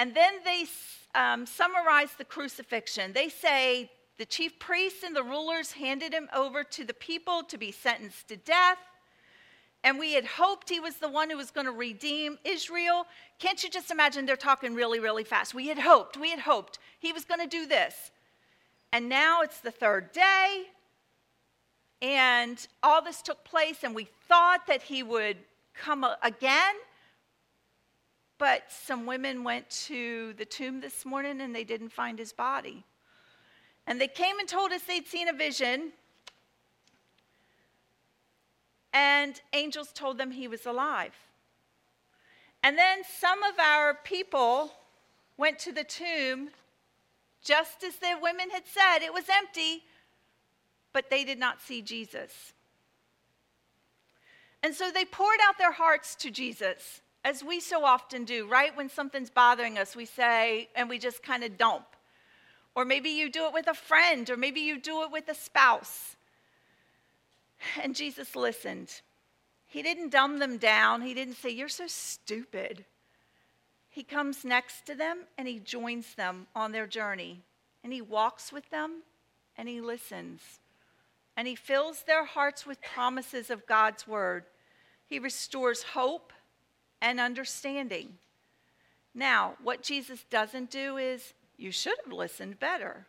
[0.00, 0.64] And then they
[1.14, 3.12] um, summarize the crucifixion.
[3.12, 7.58] They say the chief priests and the rulers handed him over to the people to
[7.58, 8.78] be sentenced to death.
[9.84, 13.04] And we had hoped he was the one who was going to redeem Israel.
[13.38, 15.52] Can't you just imagine they're talking really, really fast?
[15.52, 18.10] We had hoped, we had hoped he was going to do this.
[18.94, 20.64] And now it's the third day,
[22.00, 25.36] and all this took place, and we thought that he would
[25.74, 26.74] come again.
[28.40, 32.84] But some women went to the tomb this morning and they didn't find his body.
[33.86, 35.92] And they came and told us they'd seen a vision.
[38.94, 41.12] And angels told them he was alive.
[42.62, 44.72] And then some of our people
[45.36, 46.48] went to the tomb
[47.44, 49.04] just as the women had said.
[49.04, 49.82] It was empty,
[50.94, 52.54] but they did not see Jesus.
[54.62, 58.76] And so they poured out their hearts to Jesus as we so often do, right?
[58.76, 61.84] When something's bothering us, we say, and we just kind of dump.
[62.74, 65.34] Or maybe you do it with a friend, or maybe you do it with a
[65.34, 66.16] spouse.
[67.82, 69.02] And Jesus listened.
[69.66, 72.84] He didn't dumb them down, He didn't say, You're so stupid.
[73.92, 77.42] He comes next to them and He joins them on their journey.
[77.84, 79.02] And He walks with them
[79.58, 80.40] and He listens.
[81.36, 84.44] And He fills their hearts with promises of God's word.
[85.06, 86.32] He restores hope
[87.00, 88.18] and understanding.
[89.14, 93.06] Now, what Jesus doesn't do is, you should have listened better.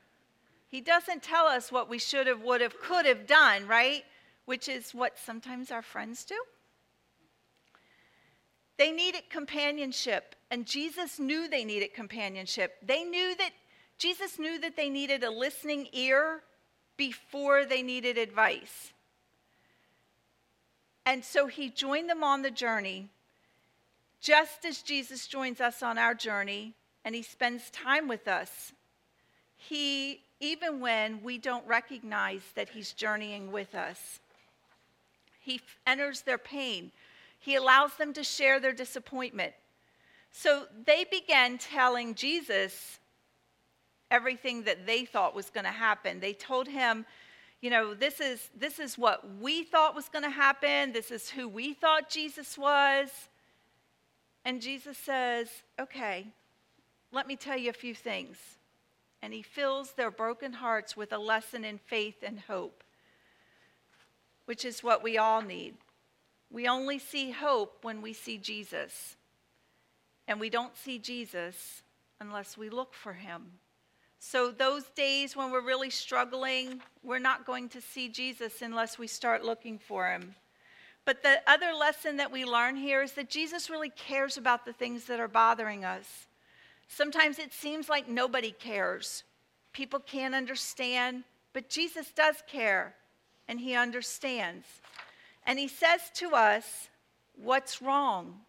[0.67, 4.03] He doesn't tell us what we should have, would have, could have done, right?
[4.45, 6.35] Which is what sometimes our friends do.
[8.77, 12.77] They needed companionship, and Jesus knew they needed companionship.
[12.81, 13.51] They knew that
[13.97, 16.41] Jesus knew that they needed a listening ear
[16.97, 18.91] before they needed advice.
[21.05, 23.09] And so he joined them on the journey
[24.21, 28.71] just as Jesus joins us on our journey and he spends time with us,
[29.57, 34.19] he, even when we don't recognize that he's journeying with us,
[35.39, 36.91] he enters their pain.
[37.39, 39.53] He allows them to share their disappointment.
[40.31, 42.99] So they began telling Jesus
[44.11, 46.19] everything that they thought was going to happen.
[46.19, 47.05] They told him,
[47.59, 50.93] you know, this is, this is what we thought was going to happen.
[50.93, 53.09] This is who we thought Jesus was.
[54.43, 56.27] And Jesus says, Okay,
[57.11, 58.37] let me tell you a few things.
[59.21, 62.83] And he fills their broken hearts with a lesson in faith and hope,
[64.45, 65.75] which is what we all need.
[66.49, 69.15] We only see hope when we see Jesus.
[70.27, 71.83] And we don't see Jesus
[72.19, 73.51] unless we look for him.
[74.23, 79.07] So, those days when we're really struggling, we're not going to see Jesus unless we
[79.07, 80.35] start looking for him.
[81.05, 84.73] But the other lesson that we learn here is that Jesus really cares about the
[84.73, 86.27] things that are bothering us.
[86.87, 89.23] Sometimes it seems like nobody cares.
[89.73, 91.23] People can't understand,
[91.53, 92.95] but Jesus does care
[93.47, 94.65] and he understands.
[95.45, 96.89] And he says to us,
[97.35, 98.41] What's wrong?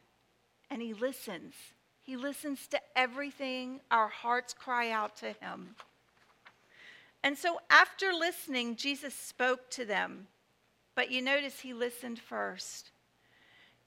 [0.71, 1.55] And he listens.
[2.03, 5.77] He listens to everything our hearts cry out to him.
[7.23, 10.27] And so after listening, Jesus spoke to them.
[10.95, 12.91] But you notice he listened first.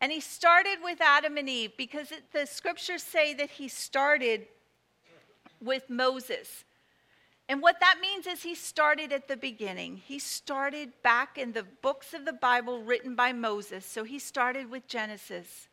[0.02, 4.48] And he started with Adam and Eve because it, the scriptures say that he started
[5.62, 6.66] with Moses.
[7.48, 9.98] And what that means is he started at the beginning.
[9.98, 13.86] He started back in the books of the Bible written by Moses.
[13.86, 15.68] So he started with Genesis.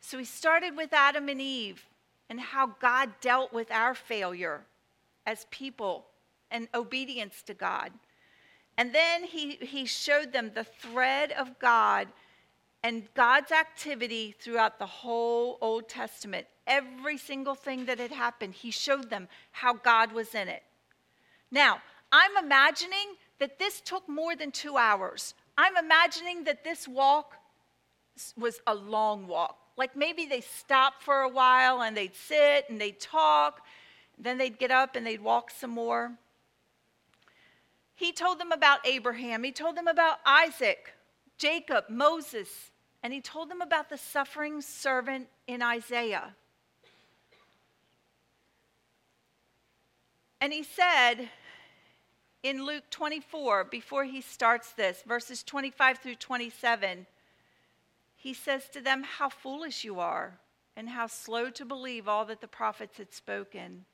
[0.00, 1.84] So he started with Adam and Eve
[2.30, 4.62] and how God dealt with our failure
[5.26, 6.06] as people
[6.50, 7.92] and obedience to God.
[8.78, 12.06] And then he, he showed them the thread of God
[12.84, 16.46] and God's activity throughout the whole Old Testament.
[16.64, 20.62] Every single thing that had happened, he showed them how God was in it.
[21.50, 25.34] Now, I'm imagining that this took more than two hours.
[25.58, 27.34] I'm imagining that this walk
[28.36, 29.58] was a long walk.
[29.76, 33.60] Like maybe they stopped for a while and they'd sit and they'd talk,
[34.16, 36.12] then they'd get up and they'd walk some more.
[37.98, 40.94] He told them about Abraham, he told them about Isaac,
[41.36, 42.70] Jacob, Moses,
[43.02, 46.36] and he told them about the suffering servant in Isaiah.
[50.40, 51.28] And he said
[52.44, 57.04] in Luke 24, before he starts this, verses 25 through 27,
[58.14, 60.38] he says to them, How foolish you are,
[60.76, 63.86] and how slow to believe all that the prophets had spoken.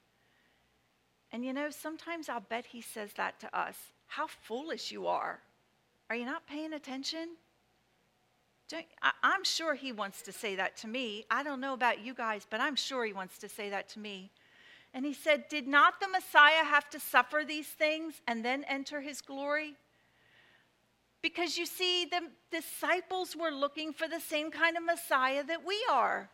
[1.35, 3.75] And you know, sometimes I'll bet he says that to us.
[4.07, 5.41] How foolish you are.
[6.09, 7.31] Are you not paying attention?
[8.73, 11.25] I, I'm sure he wants to say that to me.
[11.33, 13.99] I don't know about you guys, but I'm sure he wants to say that to
[13.99, 14.31] me.
[14.95, 19.01] And he said, Did not the Messiah have to suffer these things and then enter
[19.01, 19.75] his glory?
[21.21, 25.85] Because you see, the disciples were looking for the same kind of Messiah that we
[25.91, 26.31] are.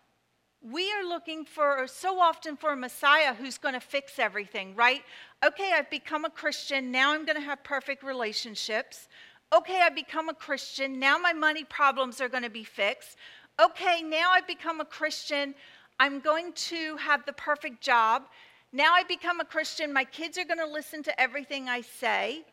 [0.63, 5.03] We are looking for so often for a Messiah who's going to fix everything, right?
[5.45, 6.91] Okay, I've become a Christian.
[6.93, 9.09] Now I'm going to have perfect relationships.
[9.57, 10.99] Okay, I've become a Christian.
[10.99, 13.17] Now my money problems are going to be fixed.
[13.59, 15.55] Okay, now I've become a Christian.
[15.99, 18.25] I'm going to have the perfect job.
[18.73, 19.93] Now I become a Christian.
[19.93, 22.45] My kids are going to listen to everything I say.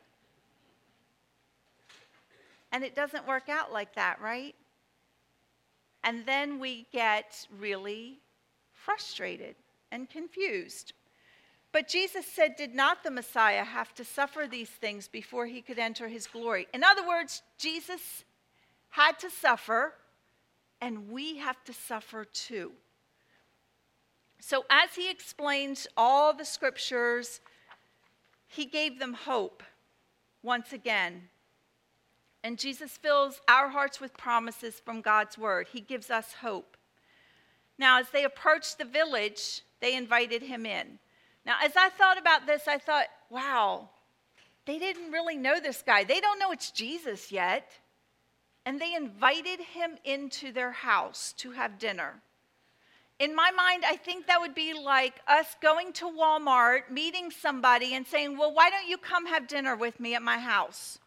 [2.71, 4.55] And it doesn't work out like that, right?
[6.07, 8.19] And then we get really
[8.71, 9.55] frustrated
[9.91, 10.93] and confused.
[11.73, 15.77] But Jesus said, Did not the Messiah have to suffer these things before he could
[15.77, 16.65] enter his glory?
[16.73, 18.23] In other words, Jesus
[18.91, 19.95] had to suffer,
[20.79, 22.71] and we have to suffer too.
[24.39, 27.41] So, as he explains all the scriptures,
[28.47, 29.61] he gave them hope
[30.41, 31.23] once again.
[32.47, 35.67] And Jesus fills our hearts with promises from God's word.
[35.73, 36.77] He gives us hope.
[37.77, 40.97] Now, as they approached the village, they invited him in.
[41.45, 43.89] Now, as I thought about this, I thought, wow,
[44.65, 46.05] they didn't really know this guy.
[46.05, 47.69] They don't know it's Jesus yet.
[48.65, 52.13] And they invited him into their house to have dinner.
[53.19, 57.93] In my mind, I think that would be like us going to Walmart, meeting somebody,
[57.93, 60.99] and saying, Well, why don't you come have dinner with me at my house?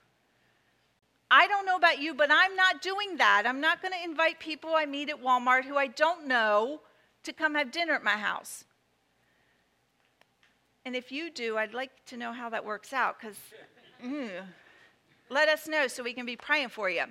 [1.30, 3.44] I don't know about you, but I'm not doing that.
[3.46, 6.80] I'm not going to invite people I meet at Walmart who I don't know
[7.22, 8.64] to come have dinner at my house.
[10.84, 13.36] And if you do, I'd like to know how that works out because
[14.04, 14.30] mm,
[15.28, 17.04] let us know so we can be praying for you.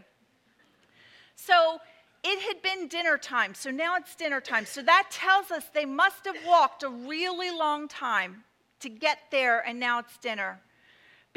[1.36, 1.80] So
[2.24, 4.65] it had been dinner time, so now it's dinner time.
[4.65, 8.43] So that tells us they must have walked a really long time
[8.82, 10.59] to get there, and now it's dinner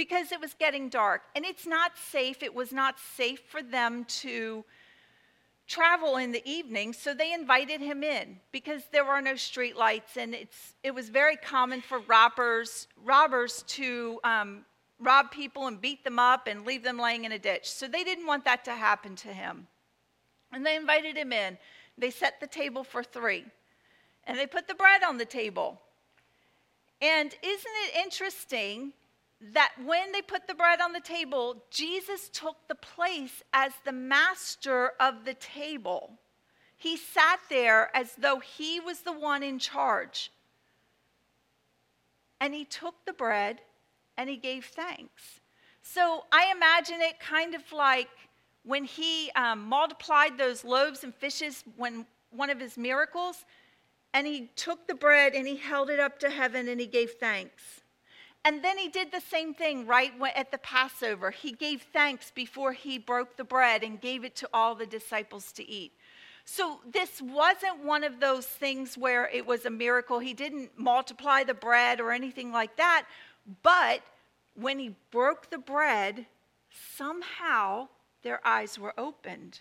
[0.02, 1.22] because it was getting dark.
[1.36, 4.64] And it's not safe, it was not safe for them to
[5.68, 10.16] travel in the evening, so they invited him in because there were no street lights,
[10.16, 14.64] and it's, it was very common for robbers, robbers to um,
[14.98, 17.70] rob people and beat them up and leave them laying in a ditch.
[17.70, 19.68] So they didn't want that to happen to him.
[20.50, 21.56] And they invited him in.
[21.96, 23.44] They set the table for three,
[24.26, 25.80] and they put the bread on the table.
[27.00, 28.94] And isn't it interesting
[29.50, 33.92] that when they put the bread on the table, Jesus took the place as the
[33.92, 36.18] master of the table.
[36.76, 40.30] He sat there as though he was the one in charge.
[42.40, 43.60] And he took the bread
[44.16, 45.40] and he gave thanks.
[45.82, 48.08] So I imagine it kind of like
[48.64, 53.44] when he um, multiplied those loaves and fishes when one of his miracles,
[54.14, 57.12] and he took the bread and he held it up to heaven and he gave
[57.12, 57.81] thanks.
[58.44, 61.30] And then he did the same thing right at the Passover.
[61.30, 65.52] He gave thanks before he broke the bread and gave it to all the disciples
[65.52, 65.92] to eat.
[66.44, 70.18] So this wasn't one of those things where it was a miracle.
[70.18, 73.06] He didn't multiply the bread or anything like that.
[73.62, 74.02] But
[74.54, 76.26] when he broke the bread,
[76.96, 77.88] somehow
[78.22, 79.60] their eyes were opened.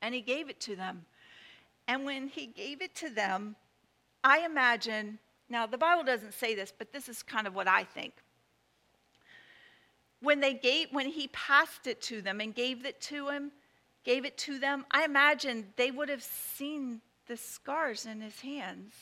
[0.00, 1.04] And he gave it to them.
[1.86, 3.56] And when he gave it to them,
[4.24, 5.18] I imagine
[5.52, 8.14] now, the Bible doesn't say this, but this is kind of what I think.
[10.20, 13.52] When they gave, when he passed it to them and gave it to him,
[14.02, 18.94] gave it to them, I imagine they would have seen the scars in his hands.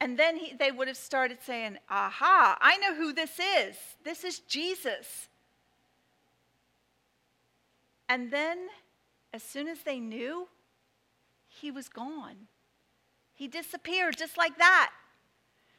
[0.00, 3.76] And then he, they would have started saying, Aha, I know who this is.
[4.02, 5.28] This is Jesus.
[8.08, 8.58] And then,
[9.32, 10.48] as soon as they knew,
[11.46, 12.48] he was gone.
[13.34, 14.90] He disappeared just like that.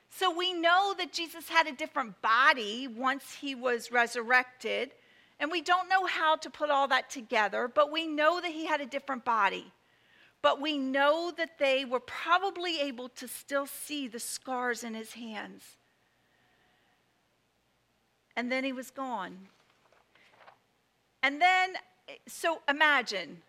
[0.09, 4.91] So we know that Jesus had a different body once he was resurrected.
[5.39, 8.65] And we don't know how to put all that together, but we know that he
[8.65, 9.73] had a different body.
[10.41, 15.13] But we know that they were probably able to still see the scars in his
[15.13, 15.63] hands.
[18.35, 19.47] And then he was gone.
[21.23, 21.73] And then,
[22.27, 23.41] so imagine,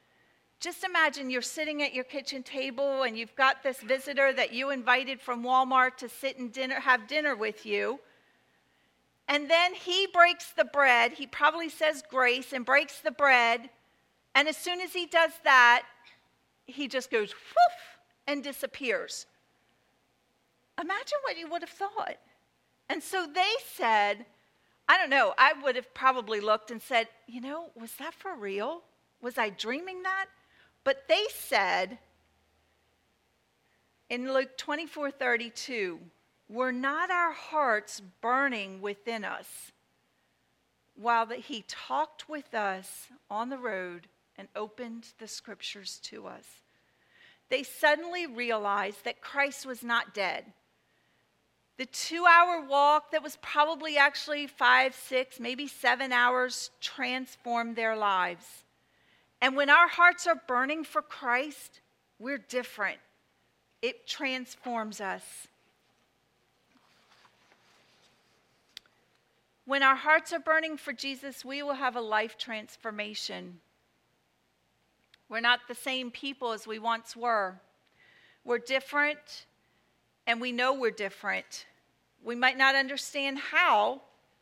[0.60, 4.70] just imagine you're sitting at your kitchen table and you've got this visitor that you
[4.70, 8.00] invited from Walmart to sit and dinner, have dinner with you.
[9.28, 11.12] And then he breaks the bread.
[11.12, 13.68] He probably says grace and breaks the bread.
[14.34, 15.82] And as soon as he does that,
[16.64, 19.26] he just goes woof and disappears.
[20.80, 22.16] Imagine what you would have thought.
[22.88, 24.26] And so they said,
[24.88, 28.34] I don't know, I would have probably looked and said, you know, was that for
[28.34, 28.82] real?
[29.20, 30.26] Was I dreaming that?
[30.86, 31.98] But they said
[34.08, 35.98] in Luke 24 32,
[36.48, 39.72] were not our hearts burning within us
[40.94, 44.06] while that he talked with us on the road
[44.38, 46.44] and opened the scriptures to us?
[47.48, 50.44] They suddenly realized that Christ was not dead.
[51.78, 57.96] The two hour walk that was probably actually five, six, maybe seven hours transformed their
[57.96, 58.62] lives.
[59.46, 61.78] And when our hearts are burning for Christ,
[62.18, 62.98] we're different.
[63.80, 65.22] It transforms us.
[69.64, 73.60] When our hearts are burning for Jesus, we will have a life transformation.
[75.28, 77.60] We're not the same people as we once were.
[78.44, 79.46] We're different,
[80.26, 81.66] and we know we're different.
[82.20, 84.00] We might not understand how,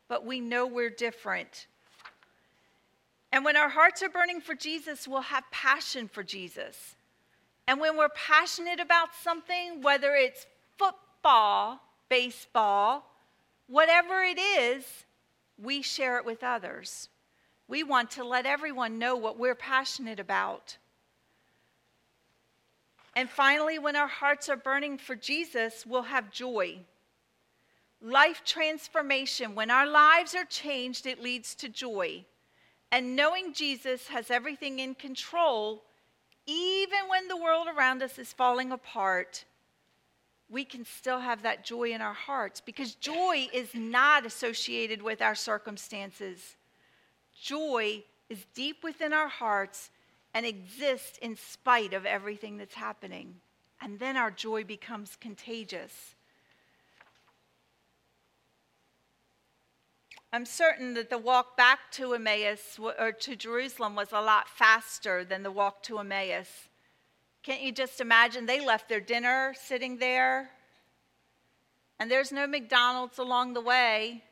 [0.08, 1.66] but we know we're different.
[3.34, 6.94] And when our hearts are burning for Jesus, we'll have passion for Jesus.
[7.66, 10.46] And when we're passionate about something, whether it's
[10.78, 13.10] football, baseball,
[13.66, 14.84] whatever it is,
[15.60, 17.08] we share it with others.
[17.66, 20.78] We want to let everyone know what we're passionate about.
[23.16, 26.78] And finally, when our hearts are burning for Jesus, we'll have joy.
[28.00, 32.26] Life transformation, when our lives are changed, it leads to joy.
[32.94, 35.82] And knowing Jesus has everything in control,
[36.46, 39.44] even when the world around us is falling apart,
[40.48, 45.20] we can still have that joy in our hearts because joy is not associated with
[45.20, 46.54] our circumstances.
[47.42, 49.90] Joy is deep within our hearts
[50.32, 53.34] and exists in spite of everything that's happening.
[53.82, 56.13] And then our joy becomes contagious.
[60.34, 65.24] I'm certain that the walk back to Emmaus or to Jerusalem was a lot faster
[65.24, 66.48] than the walk to Emmaus.
[67.44, 68.44] Can't you just imagine?
[68.44, 70.50] They left their dinner sitting there,
[72.00, 74.24] and there's no McDonald's along the way,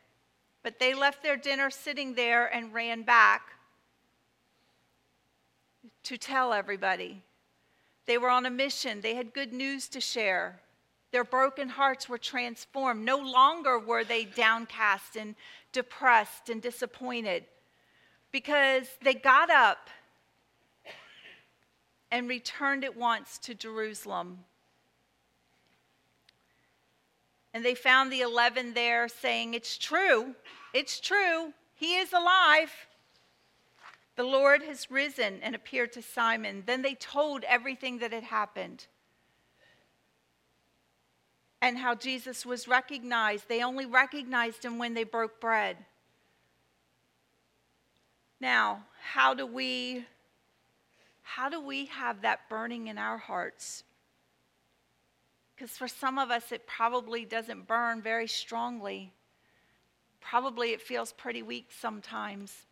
[0.64, 3.42] but they left their dinner sitting there and ran back
[6.02, 7.22] to tell everybody.
[8.06, 10.62] They were on a mission, they had good news to share.
[11.12, 13.04] Their broken hearts were transformed.
[13.04, 15.34] No longer were they downcast and
[15.70, 17.44] depressed and disappointed
[18.32, 19.90] because they got up
[22.10, 24.44] and returned at once to Jerusalem.
[27.54, 30.34] And they found the eleven there saying, It's true,
[30.72, 32.72] it's true, he is alive.
[34.16, 36.62] The Lord has risen and appeared to Simon.
[36.66, 38.86] Then they told everything that had happened
[41.62, 43.48] and how Jesus was recognized.
[43.48, 45.76] They only recognized him when they broke bread.
[48.40, 50.04] Now, how do we
[51.22, 53.84] how do we have that burning in our hearts?
[55.54, 59.12] Because for some of us, it probably doesn't burn very strongly.
[60.20, 62.66] Probably it feels pretty weak sometimes.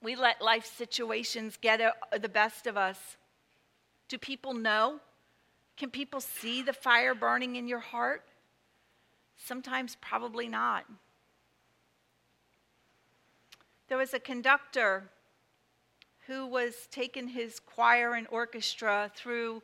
[0.00, 1.80] We let life situations get
[2.18, 3.16] the best of us.
[4.08, 5.00] Do people know?
[5.78, 8.24] Can people see the fire burning in your heart?
[9.36, 10.84] Sometimes, probably not.
[13.88, 15.04] There was a conductor
[16.26, 19.62] who was taking his choir and orchestra through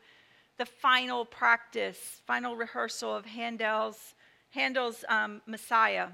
[0.57, 4.15] the final practice, final rehearsal of Handel's,
[4.51, 6.09] Handel's um, Messiah.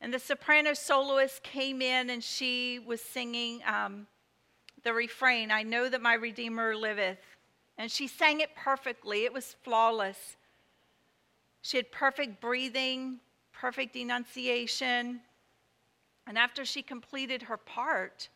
[0.00, 4.06] And the soprano soloist came in and she was singing um,
[4.84, 7.35] the refrain I know that my Redeemer liveth.
[7.78, 10.36] And she sang it perfectly, it was flawless.
[11.62, 13.18] She had perfect breathing,
[13.52, 15.20] perfect enunciation.
[16.26, 18.28] And after she completed her part,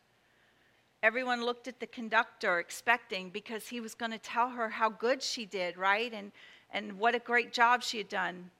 [1.02, 5.22] everyone looked at the conductor expecting because he was going to tell her how good
[5.22, 6.12] she did, right?
[6.12, 6.32] And,
[6.72, 8.50] and what a great job she had done.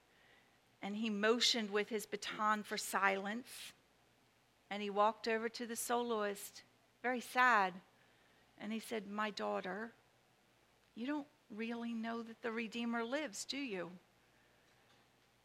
[0.81, 3.73] And he motioned with his baton for silence.
[4.69, 6.63] And he walked over to the soloist,
[7.03, 7.73] very sad.
[8.59, 9.91] And he said, My daughter,
[10.95, 13.89] you don't really know that the Redeemer lives, do you?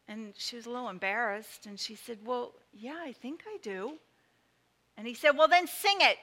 [0.07, 1.65] And she was a little embarrassed.
[1.65, 3.93] And she said, Well, yeah, I think I do.
[4.97, 6.17] And he said, Well, then sing it.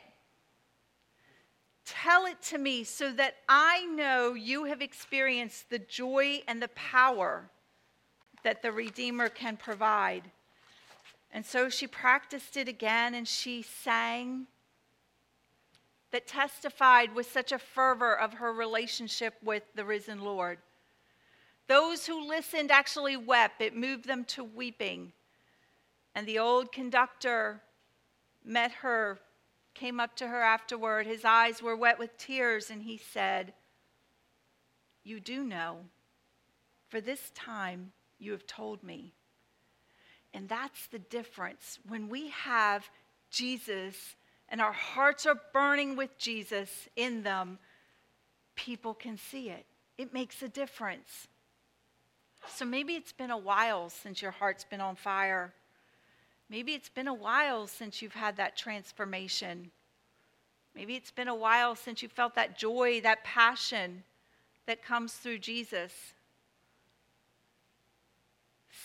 [1.84, 6.68] Tell it to me so that I know you have experienced the joy and the
[6.68, 7.50] power
[8.42, 10.30] that the Redeemer can provide.
[11.30, 14.46] And so she practiced it again and she sang
[16.14, 20.58] that testified with such a fervor of her relationship with the risen Lord.
[21.66, 25.12] Those who listened actually wept, it moved them to weeping.
[26.14, 27.62] And the old conductor
[28.44, 29.18] met her,
[29.74, 31.04] came up to her afterward.
[31.04, 33.52] His eyes were wet with tears, and he said,
[35.02, 35.78] You do know,
[36.90, 37.90] for this time
[38.20, 39.14] you have told me.
[40.32, 41.80] And that's the difference.
[41.88, 42.88] When we have
[43.32, 44.14] Jesus
[44.49, 47.59] and our hearts are burning with Jesus in them,
[48.55, 49.66] people can see it.
[49.99, 51.28] It makes a difference.
[52.49, 55.53] So maybe it's been a while since your heart's been on fire.
[56.51, 59.70] Maybe it's been a while since you've had that transformation.
[60.74, 64.03] Maybe it's been a while since you felt that joy, that passion
[64.66, 65.92] that comes through Jesus.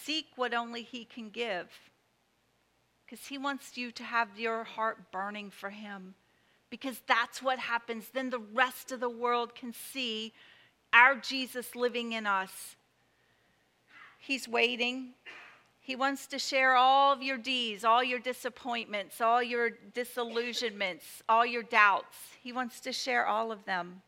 [0.03, 1.67] Seek what only He can give
[3.09, 6.13] because He wants you to have your heart burning for Him
[6.69, 8.05] because that's what happens.
[8.13, 10.33] Then the rest of the world can see
[10.93, 12.75] our Jesus living in us.
[14.19, 15.13] He's waiting.
[15.81, 21.45] He wants to share all of your D's, all your disappointments, all your disillusionments, all
[21.45, 22.17] your doubts.
[22.41, 24.03] He wants to share all of them.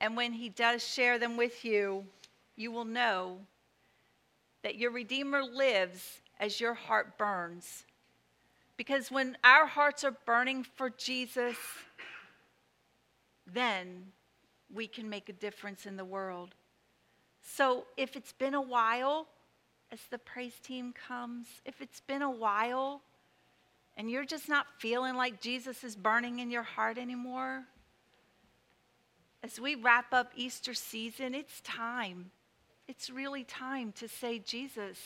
[0.00, 2.06] And when He does share them with you,
[2.56, 3.38] you will know
[4.64, 7.84] that your Redeemer lives as your heart burns.
[8.76, 11.56] Because when our hearts are burning for Jesus,
[13.46, 14.06] then
[14.72, 16.54] we can make a difference in the world.
[17.42, 19.28] So if it's been a while,
[19.92, 23.02] as the praise team comes, if it's been a while
[23.96, 27.64] and you're just not feeling like Jesus is burning in your heart anymore,
[29.44, 32.30] as we wrap up Easter season, it's time
[32.86, 34.98] it's really time to say, Jesus,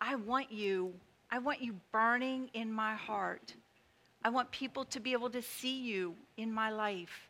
[0.00, 0.94] I want you.
[1.30, 3.54] I want you burning in my heart.
[4.24, 7.28] I want people to be able to see you in my life.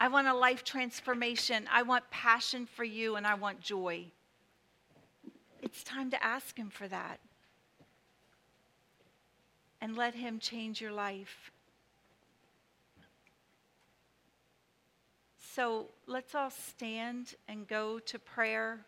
[0.00, 1.68] I want a life transformation.
[1.70, 4.06] I want passion for you and I want joy.
[5.62, 7.20] It's time to ask Him for that.
[9.80, 11.52] And let Him change your life.
[15.54, 18.86] So let's all stand and go to prayer.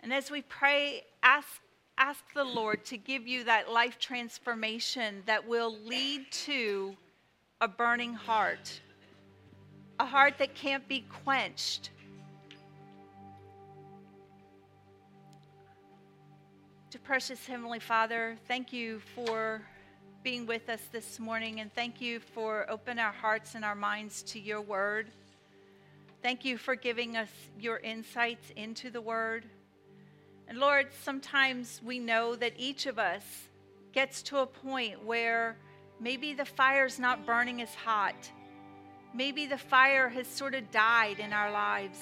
[0.00, 1.60] And as we pray, ask,
[1.96, 6.96] ask the Lord to give you that life transformation that will lead to
[7.60, 8.80] a burning heart,
[9.98, 11.90] a heart that can't be quenched.
[16.90, 19.60] To precious Heavenly Father, thank you for
[20.22, 24.22] being with us this morning, and thank you for opening our hearts and our minds
[24.22, 25.10] to your word.
[26.22, 27.28] Thank you for giving us
[27.60, 29.44] your insights into the word.
[30.48, 33.22] And Lord, sometimes we know that each of us
[33.92, 35.56] gets to a point where
[36.00, 38.30] maybe the fire's not burning as hot.
[39.14, 41.98] Maybe the fire has sort of died in our lives.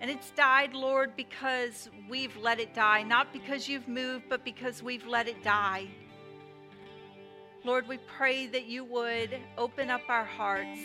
[0.00, 4.82] And it's died, Lord, because we've let it die, not because you've moved, but because
[4.82, 5.88] we've let it die.
[7.62, 10.80] Lord, we pray that you would open up our hearts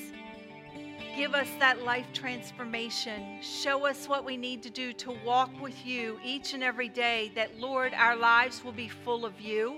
[1.15, 3.41] Give us that life transformation.
[3.41, 7.31] Show us what we need to do to walk with you each and every day,
[7.35, 9.77] that, Lord, our lives will be full of you,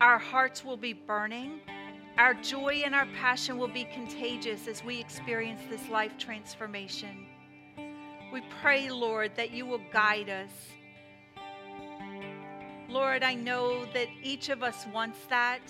[0.00, 1.60] our hearts will be burning,
[2.16, 7.26] our joy and our passion will be contagious as we experience this life transformation.
[8.32, 10.50] We pray, Lord, that you will guide us.
[12.88, 15.60] Lord, I know that each of us wants that,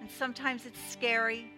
[0.00, 1.50] and sometimes it's scary.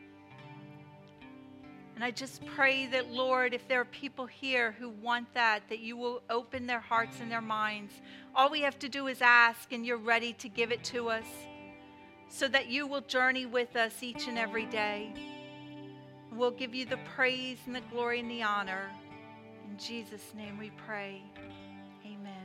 [1.97, 5.79] And I just pray that, Lord, if there are people here who want that, that
[5.79, 7.95] you will open their hearts and their minds.
[8.35, 11.25] All we have to do is ask, and you're ready to give it to us
[12.29, 15.15] so that you will journey with us each and every day.
[16.31, 18.91] We'll give you the praise and the glory and the honor.
[19.71, 21.23] In Jesus' name we pray.
[22.05, 22.45] Amen.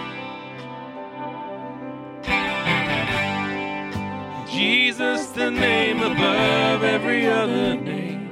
[4.61, 8.29] Jesus, the name above every other name.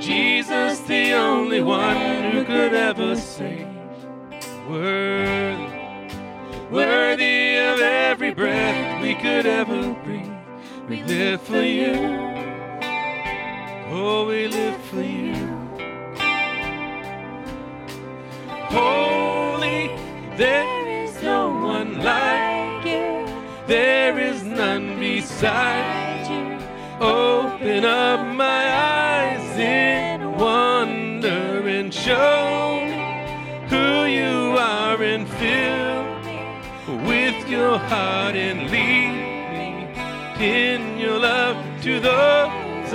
[0.00, 3.68] Jesus, the only one who could ever save.
[4.68, 5.68] Worthy,
[6.72, 10.26] worthy of every breath we could ever breathe.
[10.88, 11.94] We live for you.
[13.92, 15.36] Oh, we live for you.
[18.74, 19.86] Holy,
[20.36, 22.45] there is no one like
[25.26, 27.04] beside you.
[27.04, 37.06] Open up my eyes in wonder and show me who you are and fill me
[37.08, 39.14] with your heart and lead
[39.52, 42.94] me in your love to those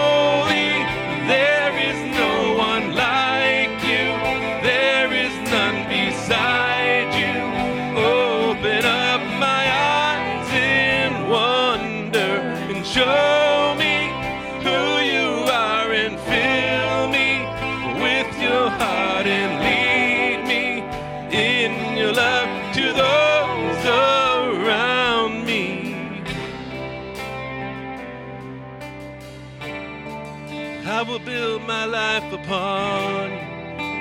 [32.11, 33.31] life upon
[33.79, 33.95] you.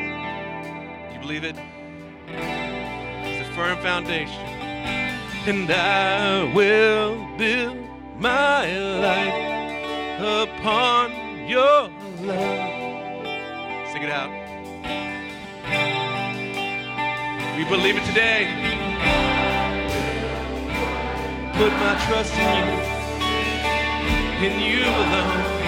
[1.15, 1.57] You believe it?
[2.27, 4.45] It's a firm foundation.
[5.47, 7.79] And I will build
[8.19, 8.67] my
[9.07, 9.39] life
[10.43, 11.13] upon
[11.47, 11.89] your
[12.27, 13.27] love.
[13.93, 14.33] Sing it out.
[17.57, 18.43] We believe it today.
[21.61, 25.60] Put my trust in you, in you alone.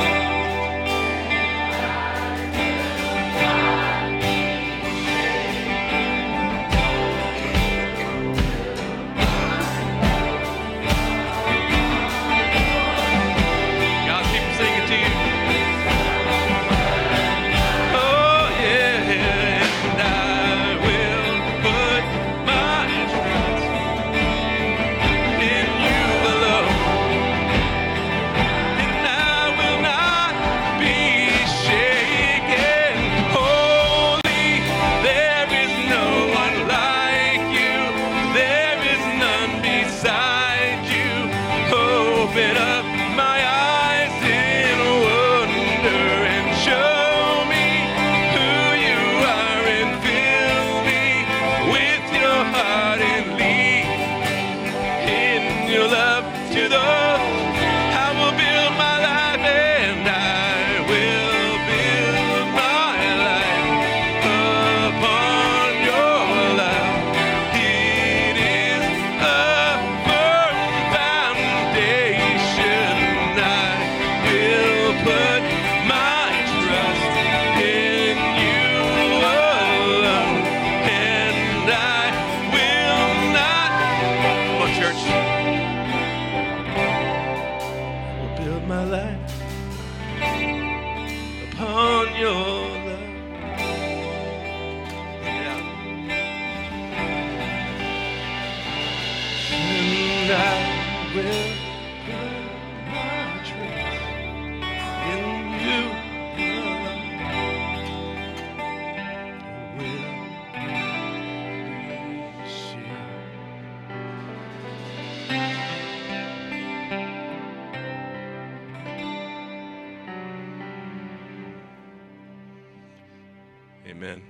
[123.92, 124.22] Amen.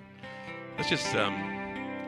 [0.77, 1.35] Let's just, um,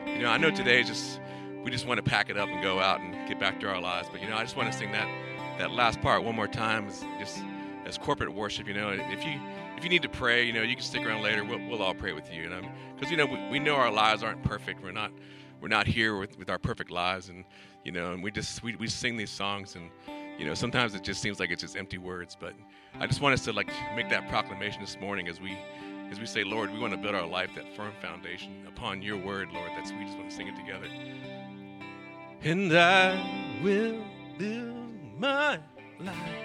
[0.05, 1.21] you know, I know today is just
[1.63, 3.79] we just want to pack it up and go out and get back to our
[3.79, 4.09] lives.
[4.11, 5.07] But you know, I just want to sing that
[5.57, 7.41] that last part one more time, as, just
[7.85, 8.67] as corporate worship.
[8.67, 9.39] You know, if you
[9.77, 11.45] if you need to pray, you know, you can stick around later.
[11.45, 12.49] We'll, we'll all pray with you.
[12.49, 12.61] Know,
[12.93, 14.83] because you know we, we know our lives aren't perfect.
[14.83, 15.13] We're not
[15.61, 17.45] we're not here with, with our perfect lives, and
[17.85, 19.89] you know, and we just we, we sing these songs, and
[20.37, 22.35] you know, sometimes it just seems like it's just empty words.
[22.37, 22.53] But
[22.99, 25.57] I just want us to like make that proclamation this morning as we
[26.11, 29.17] as we say, Lord, we want to build our life that firm foundation upon your
[29.17, 29.71] word, Lord.
[29.75, 30.87] That's we just want to sing it together.
[32.41, 34.03] And I will
[34.37, 35.59] build my
[35.99, 36.44] life.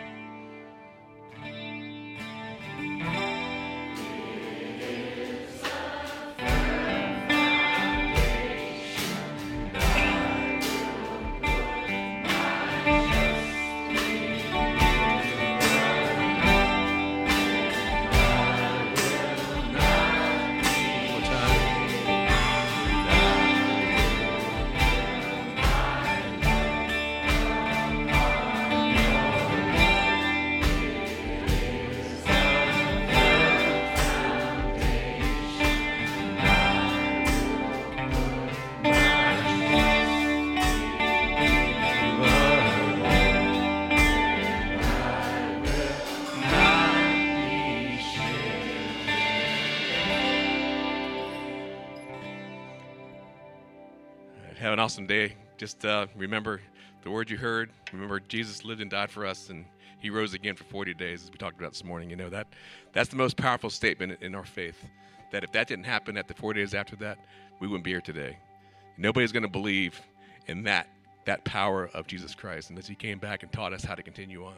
[54.91, 55.37] Awesome day.
[55.57, 56.61] Just uh, remember
[57.05, 57.71] the word you heard.
[57.93, 59.65] Remember Jesus lived and died for us, and
[60.01, 62.11] He rose again for 40 days, as we talked about this morning.
[62.11, 62.49] You know that
[62.93, 64.85] that's the most powerful statement in our faith.
[65.31, 67.19] That if that didn't happen at the 40 days after that,
[67.61, 68.37] we wouldn't be here today.
[68.99, 70.01] Nobody's going to believe
[70.49, 70.89] in that
[71.25, 74.03] that power of Jesus Christ, and as He came back and taught us how to
[74.03, 74.57] continue on.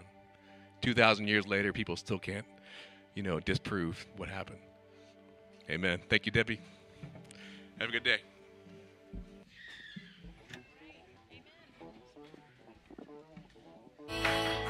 [0.81, 2.47] 2,000 years later, people still can't,
[3.15, 4.61] you know, disprove what happened.
[5.69, 6.01] Amen.
[6.09, 6.59] Thank you, Debbie.
[7.79, 8.32] Have a good day.
[14.13, 14.62] 你